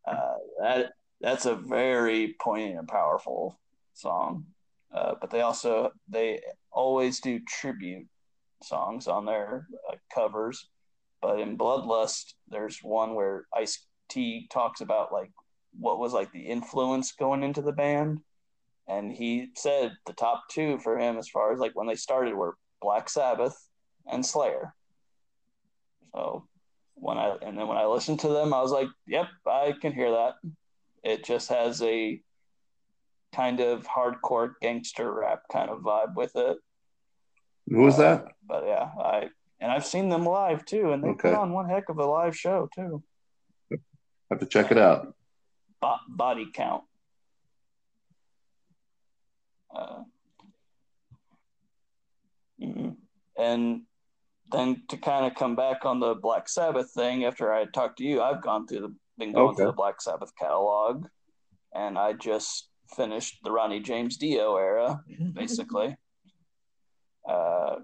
[0.07, 3.59] uh, that that's a very poignant and powerful
[3.93, 4.45] song.
[4.93, 8.07] Uh, but they also they always do tribute
[8.63, 10.69] songs on their uh, covers.
[11.21, 15.31] But in Bloodlust, there's one where Ice T talks about like
[15.79, 18.19] what was like the influence going into the band,
[18.87, 22.33] and he said the top two for him as far as like when they started
[22.35, 23.57] were Black Sabbath
[24.11, 24.73] and Slayer.
[26.13, 26.47] So
[26.95, 29.93] when I and then when I listened to them, I was like, "Yep, I can
[29.93, 30.35] hear that."
[31.03, 32.21] It just has a
[33.33, 36.57] kind of hardcore gangster rap kind of vibe with it.
[37.69, 38.25] Who was Uh, that?
[38.45, 41.89] But yeah, I and I've seen them live too, and they put on one heck
[41.89, 43.03] of a live show too.
[44.29, 45.15] have to check it out.
[45.81, 46.83] Bo- body count.
[49.75, 50.03] Uh,
[52.61, 52.95] mhm.
[53.37, 53.81] And
[54.51, 58.03] then to kind of come back on the Black Sabbath thing, after I talked to
[58.03, 61.05] you, I've gone through the been going through the Black Sabbath catalog,
[61.73, 65.01] and I just finished the Ronnie James Dio era,
[65.33, 65.95] basically.
[67.27, 67.75] Uh,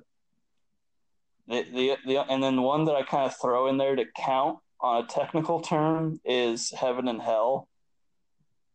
[1.48, 4.60] the, the the and then one that I kind of throw in there to count
[4.82, 7.70] on a technical term is Heaven and Hell.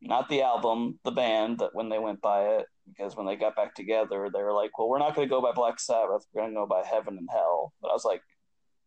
[0.05, 3.55] Not the album, the band that when they went by it, because when they got
[3.55, 6.55] back together, they were like, Well, we're not gonna go by Black Sabbath, we're gonna
[6.55, 7.73] go by Heaven and Hell.
[7.81, 8.23] But I was like,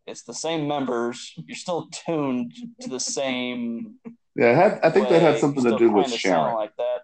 [0.05, 1.33] it's the same members.
[1.37, 3.95] You're still tuned to the same.
[4.37, 6.55] Yeah, it had, I think that had something to do with kinda Sharon.
[6.55, 7.03] like that.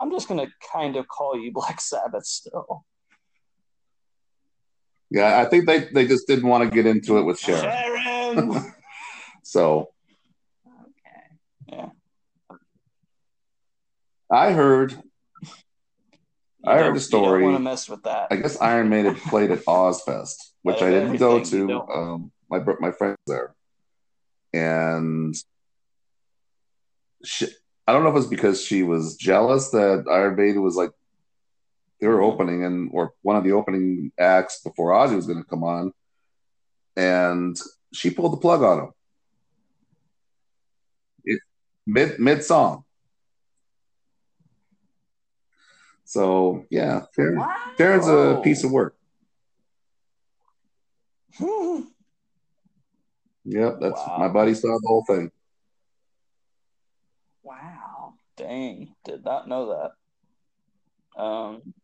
[0.00, 2.84] I'm just gonna kind of call you Black Sabbath still.
[5.08, 7.60] Yeah, I think they, they just didn't want to get into it with Sharon.
[7.60, 8.74] Sharon.
[9.44, 9.90] So
[14.32, 15.00] I heard, You
[16.64, 17.42] I heard a story.
[17.42, 18.28] Want to mess with that.
[18.30, 21.82] I guess Iron Maiden played at Ozzfest, which I didn't go to.
[21.82, 23.54] Um, my my friends there,
[24.54, 25.34] and
[27.22, 27.46] she,
[27.86, 30.92] I don't know if it's because she was jealous that Iron Maiden was like
[32.00, 35.48] they were opening and or one of the opening acts before Ozzy was going to
[35.48, 35.92] come on,
[36.96, 37.54] and
[37.92, 38.90] she pulled the plug on him.
[41.24, 41.40] It,
[41.86, 42.84] mid mid song.
[46.12, 47.56] So yeah, What?
[47.78, 48.94] Sharon's a piece of work.
[53.44, 54.16] Yep, that's Wow.
[54.20, 55.32] my buddy saw the whole thing.
[57.42, 58.14] Wow.
[58.36, 59.90] Dang, did not know
[61.16, 61.20] that.
[61.20, 61.74] Um,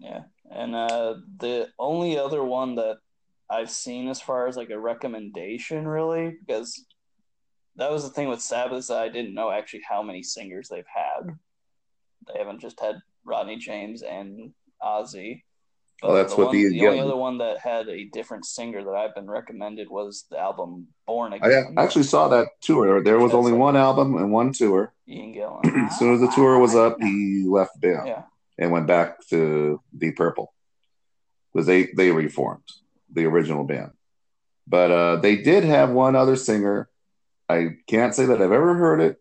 [0.00, 2.96] yeah, and uh, the only other one that
[3.48, 6.84] I've seen as far as like a recommendation, really, because
[7.78, 11.36] that was the thing with Sabbath I didn't know actually how many singers they've had.
[12.26, 14.52] They haven't just had Ronnie James and
[14.82, 15.42] Ozzy.
[16.02, 18.84] Well, that's the what one, the- the only other one that had a different singer
[18.84, 21.74] that I've been recommended was the album Born Again.
[21.76, 23.02] I actually saw that tour.
[23.02, 24.92] There was That's only like- one album and one tour.
[25.08, 25.86] Ian Gillan.
[25.90, 28.22] As soon as the tour was up, he left band yeah.
[28.58, 30.52] and went back to Deep Purple
[31.52, 32.62] because they they reformed
[33.12, 33.92] the original band.
[34.66, 36.88] But uh, they did have one other singer.
[37.48, 39.16] I can't say that I've ever heard it,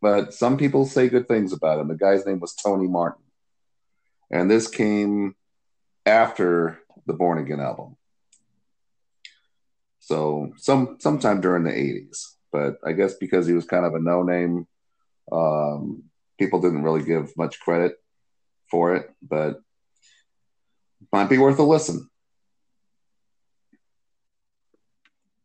[0.00, 1.88] but some people say good things about him.
[1.88, 3.24] The guy's name was Tony Martin,
[4.30, 5.34] and this came
[6.06, 7.96] after the Born Again album.
[9.98, 14.00] So some sometime during the '80s, but I guess because he was kind of a
[14.00, 14.66] no name,
[15.32, 16.04] um,
[16.38, 17.96] people didn't really give much credit
[18.70, 19.60] for it, but
[21.12, 22.08] might be worth a listen.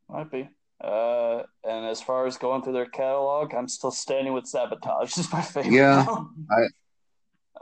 [0.07, 0.49] Might be.
[0.85, 5.13] Uh, and as far as going through their catalog, I'm still standing with Sabotage.
[5.17, 5.73] It's my favorite.
[5.73, 6.05] Yeah.
[6.51, 6.67] I-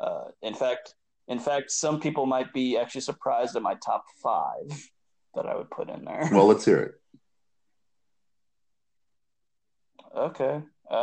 [0.04, 0.96] Uh, in fact,
[1.28, 4.68] in fact, some people might be actually surprised at my top five
[5.36, 6.28] that I would put in there.
[6.34, 6.94] Well, let's hear it.
[10.18, 10.62] okay.
[10.92, 10.96] Uh,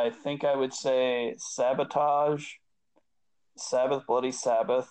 [0.00, 2.46] I think I would say Sabotage,
[3.56, 4.88] Sabbath, Bloody Sabbath,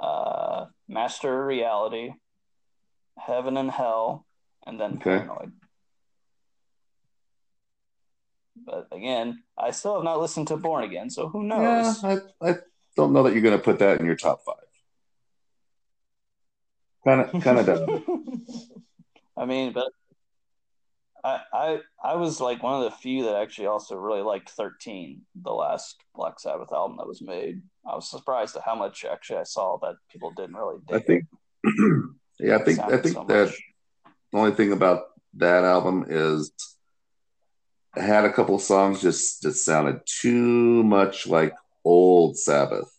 [0.00, 2.12] uh, Master Reality,
[3.18, 4.24] Heaven and Hell,
[4.68, 5.24] and then Okay.
[5.24, 5.52] Paranoid.
[8.54, 12.04] But again, I still have not listened to Born Again, so who Yeah, knows?
[12.04, 12.54] I, I
[12.96, 14.56] don't know that you're going to put that in your top five.
[17.04, 18.04] Kind of, kind of dumb.
[19.36, 19.90] I mean, but
[21.24, 25.22] I, I I was like one of the few that actually also really liked 13,
[25.42, 27.62] the last Black Sabbath album that was made.
[27.88, 30.96] I was surprised at how much actually I saw that people didn't really dig.
[30.96, 31.24] I think,
[32.40, 33.62] yeah, I think, I think so that much.
[34.32, 35.04] The only thing about
[35.34, 36.52] that album is
[37.96, 41.54] I had a couple of songs just just sounded too much like
[41.84, 42.90] old Sabbath.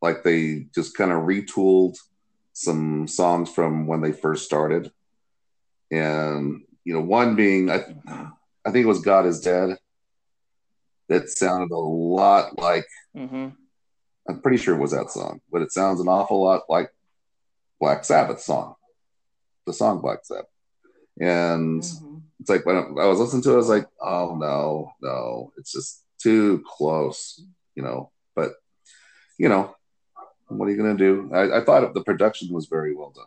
[0.00, 1.96] Like they just kind of retooled
[2.52, 4.90] some songs from when they first started.
[5.90, 7.84] And you know, one being I
[8.64, 9.76] I think it was God is Dead.
[11.08, 13.48] That sounded a lot like hmm
[14.28, 16.90] I'm pretty sure it was that song, but it sounds an awful lot like
[17.80, 18.76] Black Sabbath song,
[19.66, 20.46] the song Black Sabbath.
[21.20, 22.22] And Mhm.
[22.40, 25.72] it's like when I was listening to it, I was like, oh no, no, it's
[25.72, 27.42] just too close,
[27.74, 28.10] you know.
[28.34, 28.52] But
[29.38, 29.74] you know,
[30.48, 31.30] what are you gonna do?
[31.32, 33.26] I, I thought the production was very well done,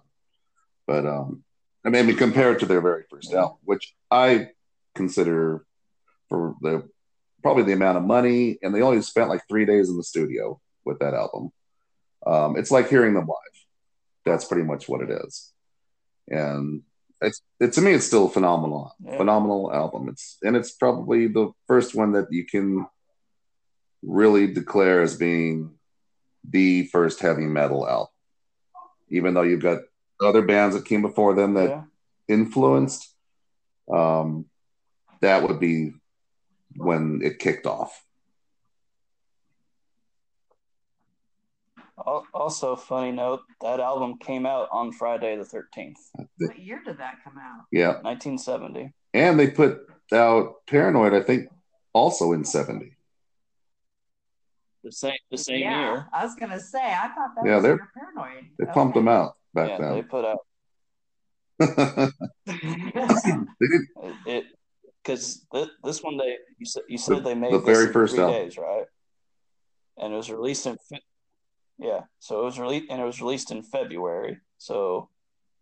[0.88, 1.44] but um,
[1.86, 4.50] I mean, I mean, compared to their very first album, which I
[4.96, 5.66] consider
[6.30, 6.90] for the
[7.44, 10.60] probably the amount of money, and they only spent like three days in the studio
[10.84, 11.52] with that album.
[12.26, 13.38] Um, it's like hearing them live.
[14.26, 15.54] That's pretty much what it is,
[16.28, 16.82] and
[17.22, 19.18] it's it, to me, it's still a phenomenal, Yeah.
[19.18, 20.10] phenomenal album.
[20.10, 22.88] It's and it's probably the first one that you can
[24.04, 25.78] really declare as being
[26.48, 28.08] the first heavy metal album.
[29.10, 29.80] Even though you've got
[30.22, 31.84] other bands that came before them that Yeah.
[32.28, 33.14] influenced,
[33.92, 34.46] um,
[35.22, 35.94] that would be
[36.76, 38.05] when it kicked off.
[41.98, 45.96] Also, funny note, that album came out on Friday the 13th,
[46.38, 47.66] What year did that come out?
[47.72, 48.94] Yeah, 1970.
[49.14, 49.80] and they put
[50.12, 51.48] out Paranoid, I think,
[51.94, 52.92] also in '70.
[54.84, 56.08] the same the same yeah, year.
[56.14, 58.46] I was gonna say I thought that Yeah, was they're- paranoid.
[58.60, 60.40] They pumped them out back yeah, they put out
[64.26, 64.46] it
[65.02, 68.16] because th- this one they you said you said The- they made the very first
[68.16, 68.42] three album.
[68.42, 68.86] days, right?
[69.98, 71.02] And it was released in Fe-
[71.78, 74.38] yeah, so it was released and it was released in February.
[74.58, 75.10] So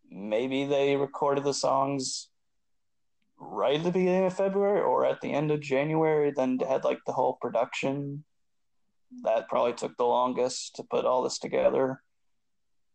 [0.10, 2.30] maybe they recorded the songs
[3.38, 6.32] right at the beginning of February or at the end of January.
[6.36, 8.24] Then had like the whole production
[9.24, 12.02] that probably took the longest to put all this together.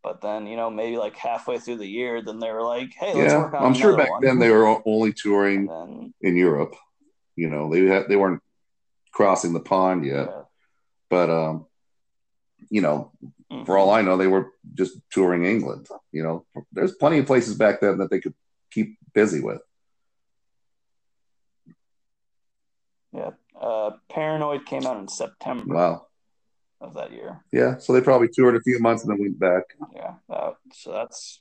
[0.03, 3.15] But then you know maybe like halfway through the year, then they were like, "Hey,
[3.15, 6.37] let's yeah, work on I'm sure back one." then they were only touring then in
[6.37, 6.77] Europe.
[7.35, 8.43] You know, they had they weren't
[9.13, 10.29] crossing the pond yet.
[10.29, 10.43] yeah.
[11.11, 11.67] But um,
[12.71, 13.13] you know,
[13.51, 13.65] Mhm.
[13.67, 15.89] for all I know, they were just touring England.
[16.13, 18.35] You know, there's plenty of places back then that they could
[18.71, 19.63] keep busy with.
[23.13, 23.31] Yeah.
[23.59, 26.07] Uh, Paranoid came out in September Wow.
[26.81, 27.43] of that year.
[27.53, 29.65] Yeah, so they probably toured a few months and then went back.
[29.95, 30.15] Yeah.
[30.29, 31.41] That, so that's.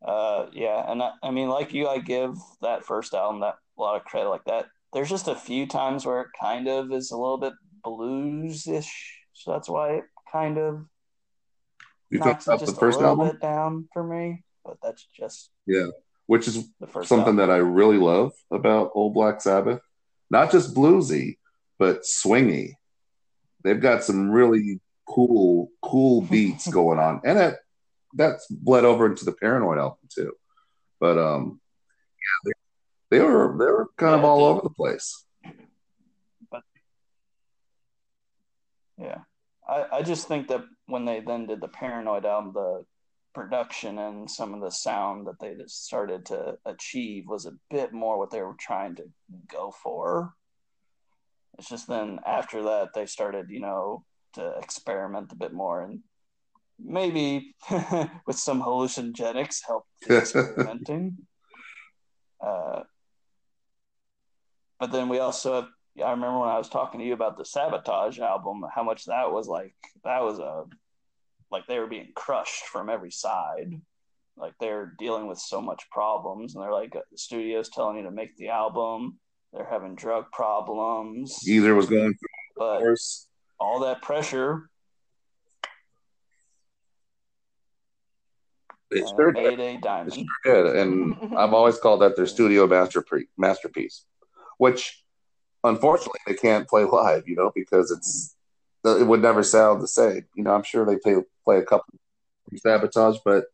[0.00, 3.80] Uh, yeah, and I, I mean, like you, I give that first album that a
[3.80, 4.28] lot of credit.
[4.30, 7.54] Like that, there's just a few times where it kind of is a little bit
[7.82, 10.84] blues-ish, so that's why it kind of
[12.10, 14.44] You knocks it about the first a little album, bit down for me.
[14.64, 15.86] But that's just yeah,
[16.26, 17.48] which is the first something album.
[17.48, 19.80] that I really love about Old Black Sabbath.
[20.30, 21.38] Not just bluesy,
[21.78, 22.74] but swingy.
[23.64, 27.58] They've got some really cool, cool beats going on, and that
[28.14, 30.32] that's bled over into the Paranoid album too.
[31.00, 31.60] But um,
[32.46, 32.52] yeah,
[33.12, 35.24] they, were they were kind of all over the place.
[36.50, 36.62] But
[38.98, 39.18] Yeah.
[39.68, 42.84] I, I just think that when they then did the Paranoid album, the
[43.34, 47.92] production and some of the sound that they just started to achieve was a bit
[47.92, 49.04] more what they were trying to
[49.46, 50.32] go for.
[51.58, 54.04] It's just then after that they started, you know,
[54.34, 56.00] to experiment a bit more and
[56.82, 57.54] maybe
[58.26, 61.18] with some hallucinogenics help experimenting.
[62.40, 62.84] uh,
[64.82, 65.68] but then we also have
[66.04, 69.30] I remember when I was talking to you about the Sabotage album, how much that
[69.30, 69.76] was like.
[70.02, 70.64] That was a
[71.52, 73.80] like they were being crushed from every side.
[74.36, 78.10] Like they're dealing with so much problems, and they're like the studio's telling you to
[78.10, 79.20] make the album.
[79.52, 83.28] They're having drug problems, Either was going through but course.
[83.60, 84.68] all that pressure
[88.92, 89.58] uh, sure did.
[89.58, 90.26] made a diamond.
[90.44, 93.28] did, and I've always called that their studio masterpiece.
[93.38, 94.06] Masterpiece,
[94.58, 95.02] which
[95.64, 98.36] unfortunately they can't play live, you know, because it's
[98.84, 100.26] it would never sound the same.
[100.34, 101.94] You know, I'm sure they play play a couple
[102.56, 103.44] sabotage, but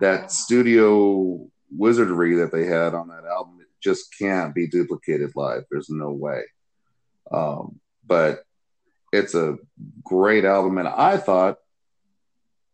[0.00, 5.64] that studio wizardry that they had on that album just can't be duplicated live.
[5.70, 6.42] There's no way.
[7.30, 8.44] Um, but
[9.12, 9.58] it's a
[10.02, 11.58] great album, and I thought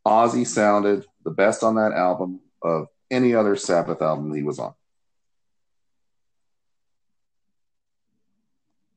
[0.07, 4.75] Ozzy sounded the best on that album of any other Sabbath album he was on.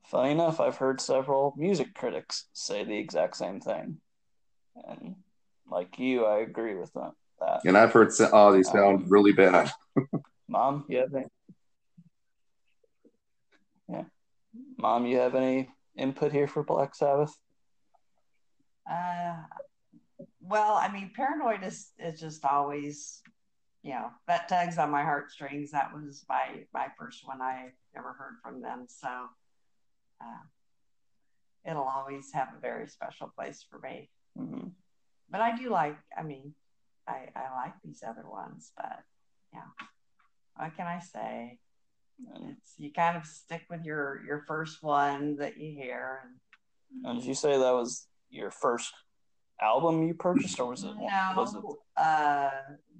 [0.06, 4.00] Funny enough, I've heard several music critics say the exact same thing,
[4.86, 5.16] and
[5.68, 7.10] like you, I agree with them.
[7.40, 9.72] That And I've heard Ozzy sound Um, really bad.
[10.48, 11.26] Mom, you have any?
[13.88, 14.04] Yeah,
[14.78, 17.36] Mom, you have any input here for Black Sabbath?
[18.88, 19.42] Uh,
[20.40, 23.22] well, I mean, paranoid is is just always,
[23.82, 25.72] you know, that tugs on my heartstrings.
[25.72, 29.08] That was my my first one I ever heard from them, so
[30.20, 34.10] uh, it'll always have a very special place for me.
[34.36, 34.68] hmm
[35.30, 36.54] But I do like, I mean,
[37.08, 39.02] I I like these other ones, but
[39.52, 39.70] yeah,
[40.56, 41.58] what can I say?
[42.34, 47.20] It's you kind of stick with your your first one that you hear, and and
[47.20, 48.92] did you say that was your first
[49.60, 50.94] album you purchased, or was it?
[51.36, 51.62] Was it?
[51.62, 52.50] No, uh,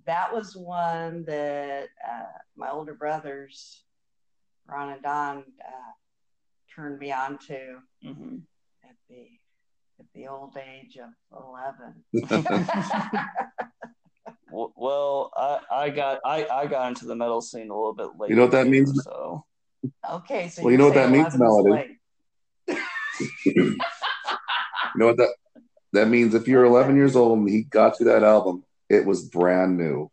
[0.05, 3.83] that was one that uh, my older brothers,
[4.69, 5.93] Ron and Don, uh,
[6.77, 8.43] turned me on to mhm.
[8.85, 9.27] at the
[9.99, 12.05] at the old age of eleven.
[14.49, 18.33] Well, I, I got I, I got into the metal scene a little bit later.
[18.33, 18.93] You know what that means?
[19.05, 19.45] So
[20.11, 21.99] okay, so Well, you know what that means, Melody?
[23.45, 23.77] you
[24.97, 25.35] know what that
[25.93, 26.35] that means?
[26.35, 30.11] If you're 11 years old and he got you that album, it was brand new.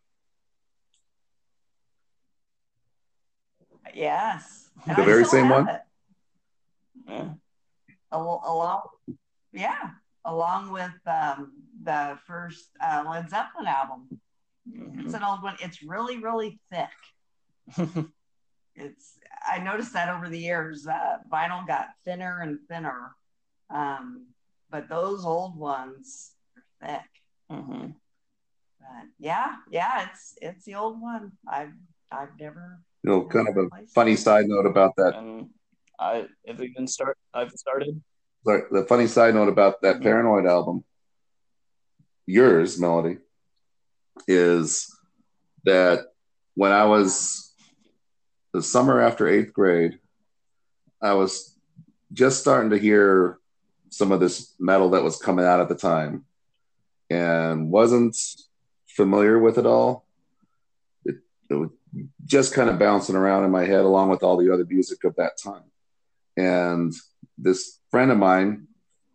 [3.93, 5.75] Yes, The I very same have one?
[5.75, 5.81] it.
[7.13, 7.29] Yeah.
[8.11, 8.81] Along,
[9.51, 9.89] yeah,
[10.25, 14.07] along with um, the first uh, Led Zeppelin album.
[14.69, 15.03] Mhm.
[15.03, 15.57] It's an old one.
[15.61, 16.89] It's really, really thick.
[18.75, 23.15] it's I noticed that over the years, uh, vinyl got thinner and thinner,
[23.69, 24.27] um,
[24.69, 27.09] but those old ones are thick.
[27.51, 27.87] Mm-hmm.
[28.79, 31.33] But yeah, yeah, it's it's the old one.
[31.47, 31.73] I've
[32.11, 32.79] I've never.
[33.03, 34.19] You know, kind of a funny it.
[34.19, 35.17] side note about that.
[35.17, 35.49] And
[36.03, 37.17] I have even start.
[37.33, 38.01] I've started.
[38.45, 40.01] Sorry, the funny side note about that.
[40.01, 40.83] Paranoid album,
[42.25, 43.19] yours, Melody,
[44.27, 44.93] is
[45.63, 46.07] that
[46.55, 47.53] when I was
[48.51, 49.97] the summer after eighth grade,
[51.01, 51.57] I was
[52.11, 53.39] just starting to hear
[53.89, 56.25] some of this metal that was coming out at the time
[57.09, 58.17] and wasn't
[58.87, 60.05] familiar with it all.
[61.05, 61.15] It,
[61.49, 61.69] it was
[62.25, 65.15] just kind of bouncing around in my head along with all the other music of
[65.15, 65.63] that time.
[66.37, 66.93] And
[67.37, 68.67] this friend of mine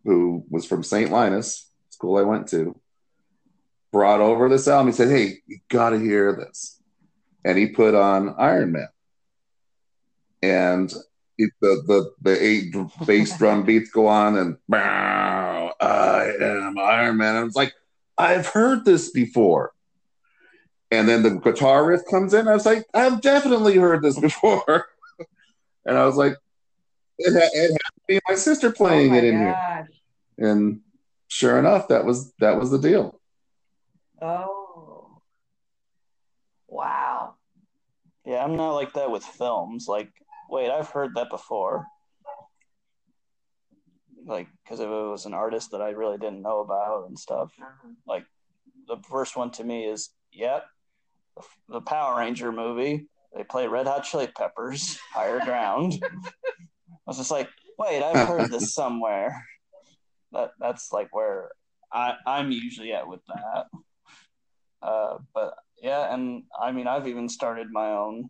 [0.03, 1.11] who was from St.
[1.11, 2.79] Linus, school I went to,
[3.91, 4.87] brought over this album.
[4.87, 6.81] He said, Hey, you got to hear this.
[7.43, 8.89] And he put on Iron Man.
[10.41, 10.93] And
[11.37, 17.17] it, the, the, the eight bass drum beats go on, and "Bow, I am Iron
[17.17, 17.35] Man.
[17.37, 17.73] And it's like,
[18.17, 19.71] I've heard this before.
[20.91, 22.47] And then the guitar riff comes in.
[22.47, 24.87] I was like, I've definitely heard this before.
[25.85, 26.35] and I was like,
[27.19, 29.89] it, ha- it had to be my sister playing oh my it in here
[30.39, 30.79] and
[31.27, 33.19] sure enough that was that was the deal
[34.21, 35.21] Oh.
[36.67, 37.35] Wow.
[38.25, 39.87] Yeah, I'm not like that with films.
[39.87, 40.11] Like,
[40.49, 41.85] wait, I've heard that before.
[44.25, 47.51] Like, because if it was an artist that I really didn't know about and stuff.
[47.59, 48.19] Uh-huh.
[48.87, 50.65] The first one to me is, yep,
[51.37, 53.05] the, the Power Ranger movie.
[53.35, 56.03] They play Red Hot Chili Peppers, Higher Ground.
[57.09, 57.49] I was just like,
[57.79, 59.43] wait, I've heard this somewhere.
[60.31, 61.49] That that's like where
[61.91, 63.65] I I'm usually at with that.
[64.83, 68.29] Uh, but yeah, and I mean, I've even started my own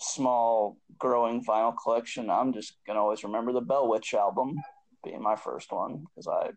[0.00, 2.28] small growing vinyl collection.
[2.28, 4.54] I'm just gonna always remember the Bell Witch album
[5.02, 6.50] being my first one because I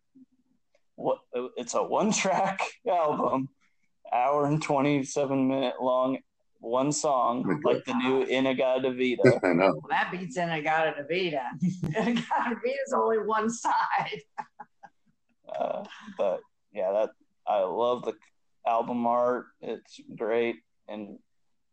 [0.95, 1.20] what
[1.55, 2.59] it's a one track
[2.89, 3.47] album,
[4.11, 6.18] hour and twenty seven minute long,
[6.64, 9.39] one song like the new Inagata Vita.
[9.43, 11.41] i know Well, that beats In-A-Gadda-Da-Vida.
[11.93, 14.22] Inagata Davita's only one side.
[15.59, 15.84] Uh,
[16.18, 16.39] but
[16.74, 17.09] yeah, that
[17.47, 18.14] I love the
[18.66, 19.45] album art.
[19.61, 20.55] It's great,
[20.88, 21.20] and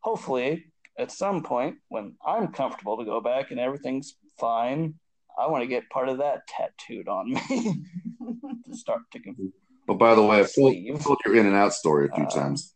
[0.00, 0.66] hopefully
[0.98, 4.94] at some point when I'm comfortable to go back and everything's fine,
[5.38, 7.82] I want to get part of that tattooed on me
[8.66, 9.20] to start to.
[9.20, 9.52] con-
[9.86, 12.30] but by the way i've told, told your in and out story a few Uh,
[12.30, 12.74] times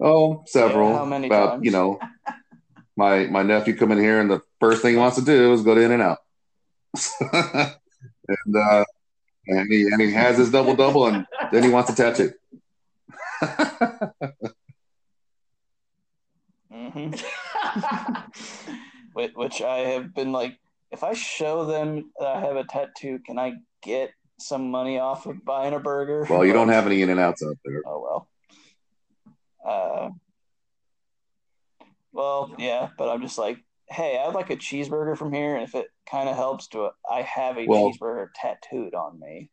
[0.00, 1.64] oh several Yeah, how many about times?
[1.64, 1.98] you know
[2.96, 5.62] my my nephew come in here and the first thing he wants to do is
[5.62, 6.18] go to in and out
[7.32, 8.84] and uh
[9.46, 12.32] and he and he has his double double and then he wants a tattoo
[16.72, 17.20] Mhm.
[19.14, 20.58] Which I have been like,
[20.90, 25.26] if I show them that I have a tattoo, can I get some money off
[25.26, 26.26] of buying a burger?
[26.28, 28.28] well you don't have any in and outs out there Oh well.
[29.64, 30.10] Uh,
[32.12, 33.58] well, yeah, but I'm just like,
[33.88, 37.22] hey, I'd like a cheeseburger from here, and if it kind of helps to, I
[37.22, 39.50] have a Well- cheeseburger tattooed on me.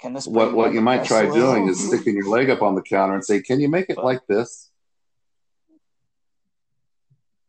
[0.00, 0.28] Can this?
[0.28, 3.24] what what you might try doing is sticking your leg up on the counter and
[3.24, 4.70] say can you make it But- like this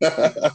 [0.00, 0.52] Yep.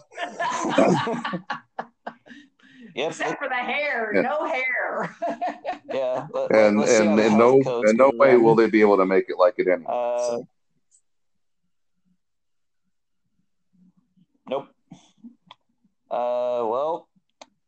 [3.10, 4.22] Except for the hair, Yeah.
[4.22, 5.16] no hair.
[5.94, 6.28] Yeah.
[6.34, 9.06] Let, and let's and in no codes in no way will they be able to
[9.06, 9.86] make it like it anyway.
[9.88, 10.48] Uh, So,
[14.48, 14.68] Nope.
[16.12, 17.08] Uh, well,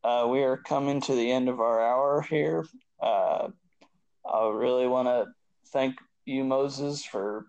[0.04, 2.66] uh, we are coming to the end of our hour here.
[3.02, 3.48] Uh,
[4.32, 5.26] I really want to
[5.74, 7.48] thank you, Moses, for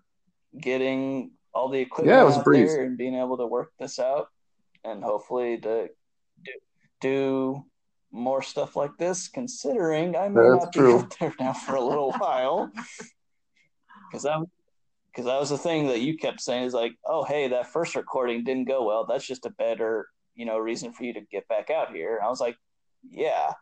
[0.59, 3.71] getting all the equipment Yeah, it was a out there and being able to work
[3.79, 4.29] this out,
[4.83, 5.89] and hopefully to
[6.43, 6.51] do,
[7.01, 7.65] do
[8.11, 9.27] more stuff like this.
[9.27, 10.99] Considering I may That's not be true.
[10.99, 12.71] out there now for a little while,
[14.09, 14.45] because I'm
[15.11, 17.95] because that was the thing that you kept saying is like, oh, hey, that first
[17.95, 19.05] recording didn't go well.
[19.05, 22.15] That's just a better, you know, reason for you to get back out here.
[22.15, 22.55] And I was like,
[23.09, 23.53] yeah,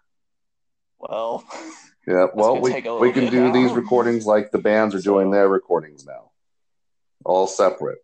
[1.00, 1.43] well,
[2.08, 3.54] yeah, well, we, take a little we can do now.
[3.54, 6.32] these recordings like the bands are doing their recordings now,
[7.24, 8.00] all separate.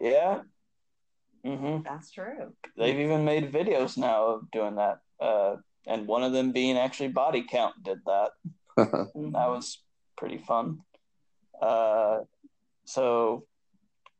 [0.00, 0.40] yeah.
[1.44, 2.52] hmm That's true.
[2.76, 5.00] They've even made videos now of doing that.
[5.20, 8.30] Uh, and one of them being actually Body Count did that.
[9.14, 9.78] And that was
[10.16, 10.78] pretty fun.
[11.60, 12.20] Uh,
[12.84, 13.44] so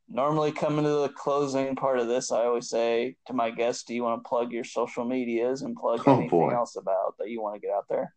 [0.09, 3.93] normally coming to the closing part of this, I always say to my guests, "Do
[3.93, 6.53] you want to plug your social medias and plug Oh, anything boy.
[6.53, 8.13] else about that you want to get out there?"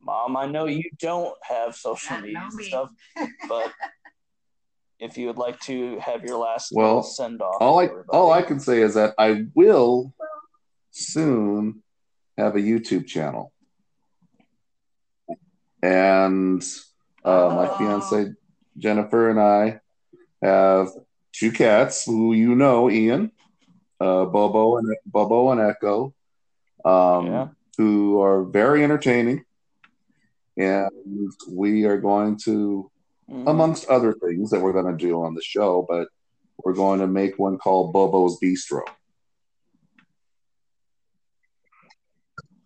[0.00, 2.64] Mom, I know you don't have social Not media and me.
[2.64, 2.90] stuff,
[3.48, 3.72] but
[4.98, 7.58] if you would like to have your last Well, send off.
[7.60, 10.14] all I all I can say is that I will
[10.90, 11.82] soon
[12.38, 13.52] have a YouTube channel,
[15.82, 16.64] and
[17.24, 17.74] uh, my Oh.
[17.76, 18.32] fiance
[18.78, 19.80] Jennifer and I
[20.42, 20.88] have
[21.32, 23.32] two cats who you know, Ian,
[24.00, 26.14] uh, Bobo and Bobo and Echo,
[26.84, 27.48] um, Yeah.
[27.78, 29.44] who are very entertaining,
[30.56, 30.90] and
[31.50, 32.90] we are going to
[33.30, 33.48] Mhm.
[33.48, 36.08] amongst other things that we're going to do on the show, but
[36.64, 38.82] we're going to make one called Bobo's Bistro.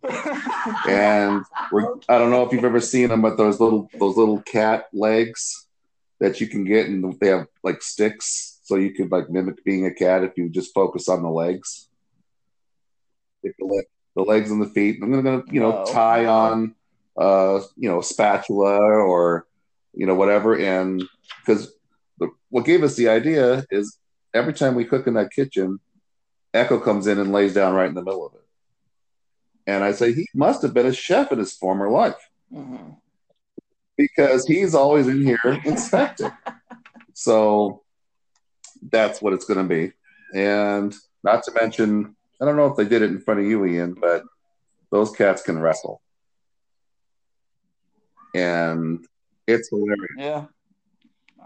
[0.88, 4.40] And we're, I don't know if you've ever seen them, but those little those little
[4.42, 5.66] cat legs
[6.20, 9.86] that you can get, and they have like sticks, so you could like mimic being
[9.86, 11.88] a cat if you just focus on the legs.
[13.42, 13.84] The, leg,
[14.16, 14.98] the legs and the feet.
[15.02, 15.92] I'm gonna you know No.
[15.92, 16.74] tie on
[17.16, 19.46] uh you know a spatula or
[19.94, 21.02] you know whatever, and
[21.40, 21.72] because
[22.48, 23.98] what gave us the idea is
[24.34, 25.78] every time we cook in that kitchen,
[26.54, 28.45] Echo comes in and lays down right in the middle of it.
[29.66, 32.96] And I say he must have been a chef in his former life Mhm.
[33.96, 36.30] because he's always in here inspecting.
[37.14, 37.82] so
[38.90, 39.92] that's what it's going to be.
[40.34, 40.94] And
[41.24, 43.94] not to mention, I don't know if they did it in front of you, Ian,
[43.94, 44.22] but
[44.90, 46.00] those cats can wrestle.
[48.34, 49.04] And
[49.46, 49.98] it's hilarious.
[50.18, 50.44] Yeah.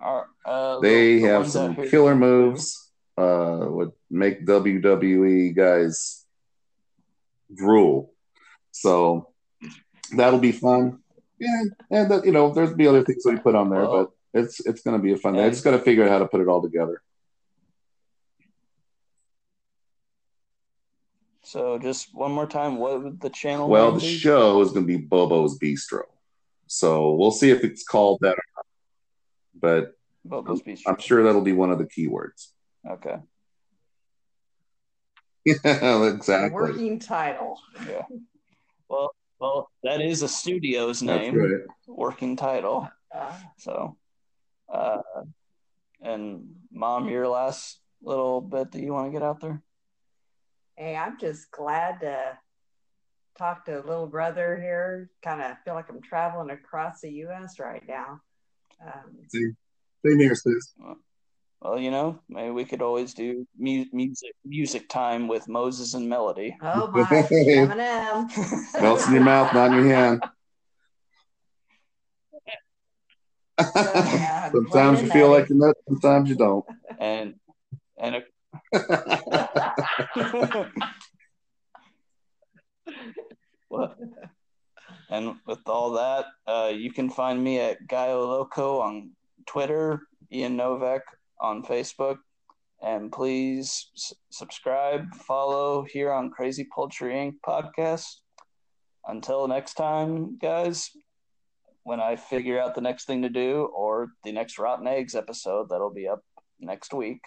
[0.01, 6.25] Our, uh, They the- have some killer moves, uh, would make WWE guys
[7.55, 8.10] drool.
[8.73, 9.29] So
[10.17, 10.99] that'll be fun.
[11.39, 14.05] Yeah, and that, you know, there's be other things that we put on there, Well-
[14.33, 15.41] but it's it's going to be a fun day.
[15.41, 17.03] I And- just got to figure out how to put it all together.
[21.43, 23.69] So just one more time, what would the channel?
[23.69, 24.13] Well, name the be?
[24.19, 26.03] show is going to be Bobo's Bistro,
[26.67, 28.67] so we'll see if it's called that or not.
[29.59, 29.95] But
[30.25, 30.83] Bobo's Bistro.
[30.87, 32.49] I'm sure that'll be one of the keywords.
[32.89, 33.17] Okay.
[35.45, 36.51] Yeah, exactly.
[36.55, 37.59] Working title.
[37.89, 38.03] Yeah.
[38.91, 41.61] Well, well, that is a studio's name, right.
[41.87, 42.91] working title.
[43.15, 43.97] Uh, So,
[44.69, 44.99] uh,
[46.03, 49.63] and mom, your last little bit that you want to get out there?
[50.77, 52.39] hey, I'm just glad to
[53.37, 55.11] talk to a little brother here.
[55.23, 57.59] Kind of feel like I'm traveling across the U.S.
[57.59, 58.21] right now.
[58.85, 60.75] Um, Same here, sis.
[61.63, 66.09] Well, you know, maybe we could always do mu- music music time with Moses and
[66.09, 66.57] Melody.
[66.63, 68.31] oh my, Eminem.
[68.81, 70.23] Melts in your mouth, not in your hand.
[73.59, 75.41] Yeah, sometimes you feel that.
[75.41, 76.65] like you're nuts, sometimes you don't.
[76.99, 77.35] and
[77.99, 78.23] and a,
[83.69, 83.95] Well,
[85.11, 89.11] and with all that, uh, you can find me at Gaio Loco on
[89.47, 90.01] Twitter,
[90.33, 91.03] Ian Novak
[91.41, 92.19] on Facebook,
[92.83, 97.35] and please s- subscribe, follow here on Crazy Poultry Inc.
[97.47, 98.07] podcast.
[99.07, 100.91] Until next time, guys,
[101.85, 105.71] when I figure out the next thing to do or the next Rotten Eggs episode
[105.71, 106.23] that'll be up
[106.61, 107.23] next week.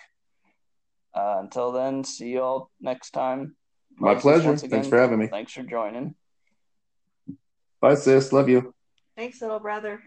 [1.16, 3.55] Uh, until then, see you all next time.
[3.97, 4.47] My Moses, pleasure.
[4.49, 5.28] once Thanks for having me.
[5.28, 6.16] Thanks for joining.
[7.82, 8.32] Bye, sis.
[8.32, 8.74] Love you.
[9.16, 10.01] Thanks, little brother.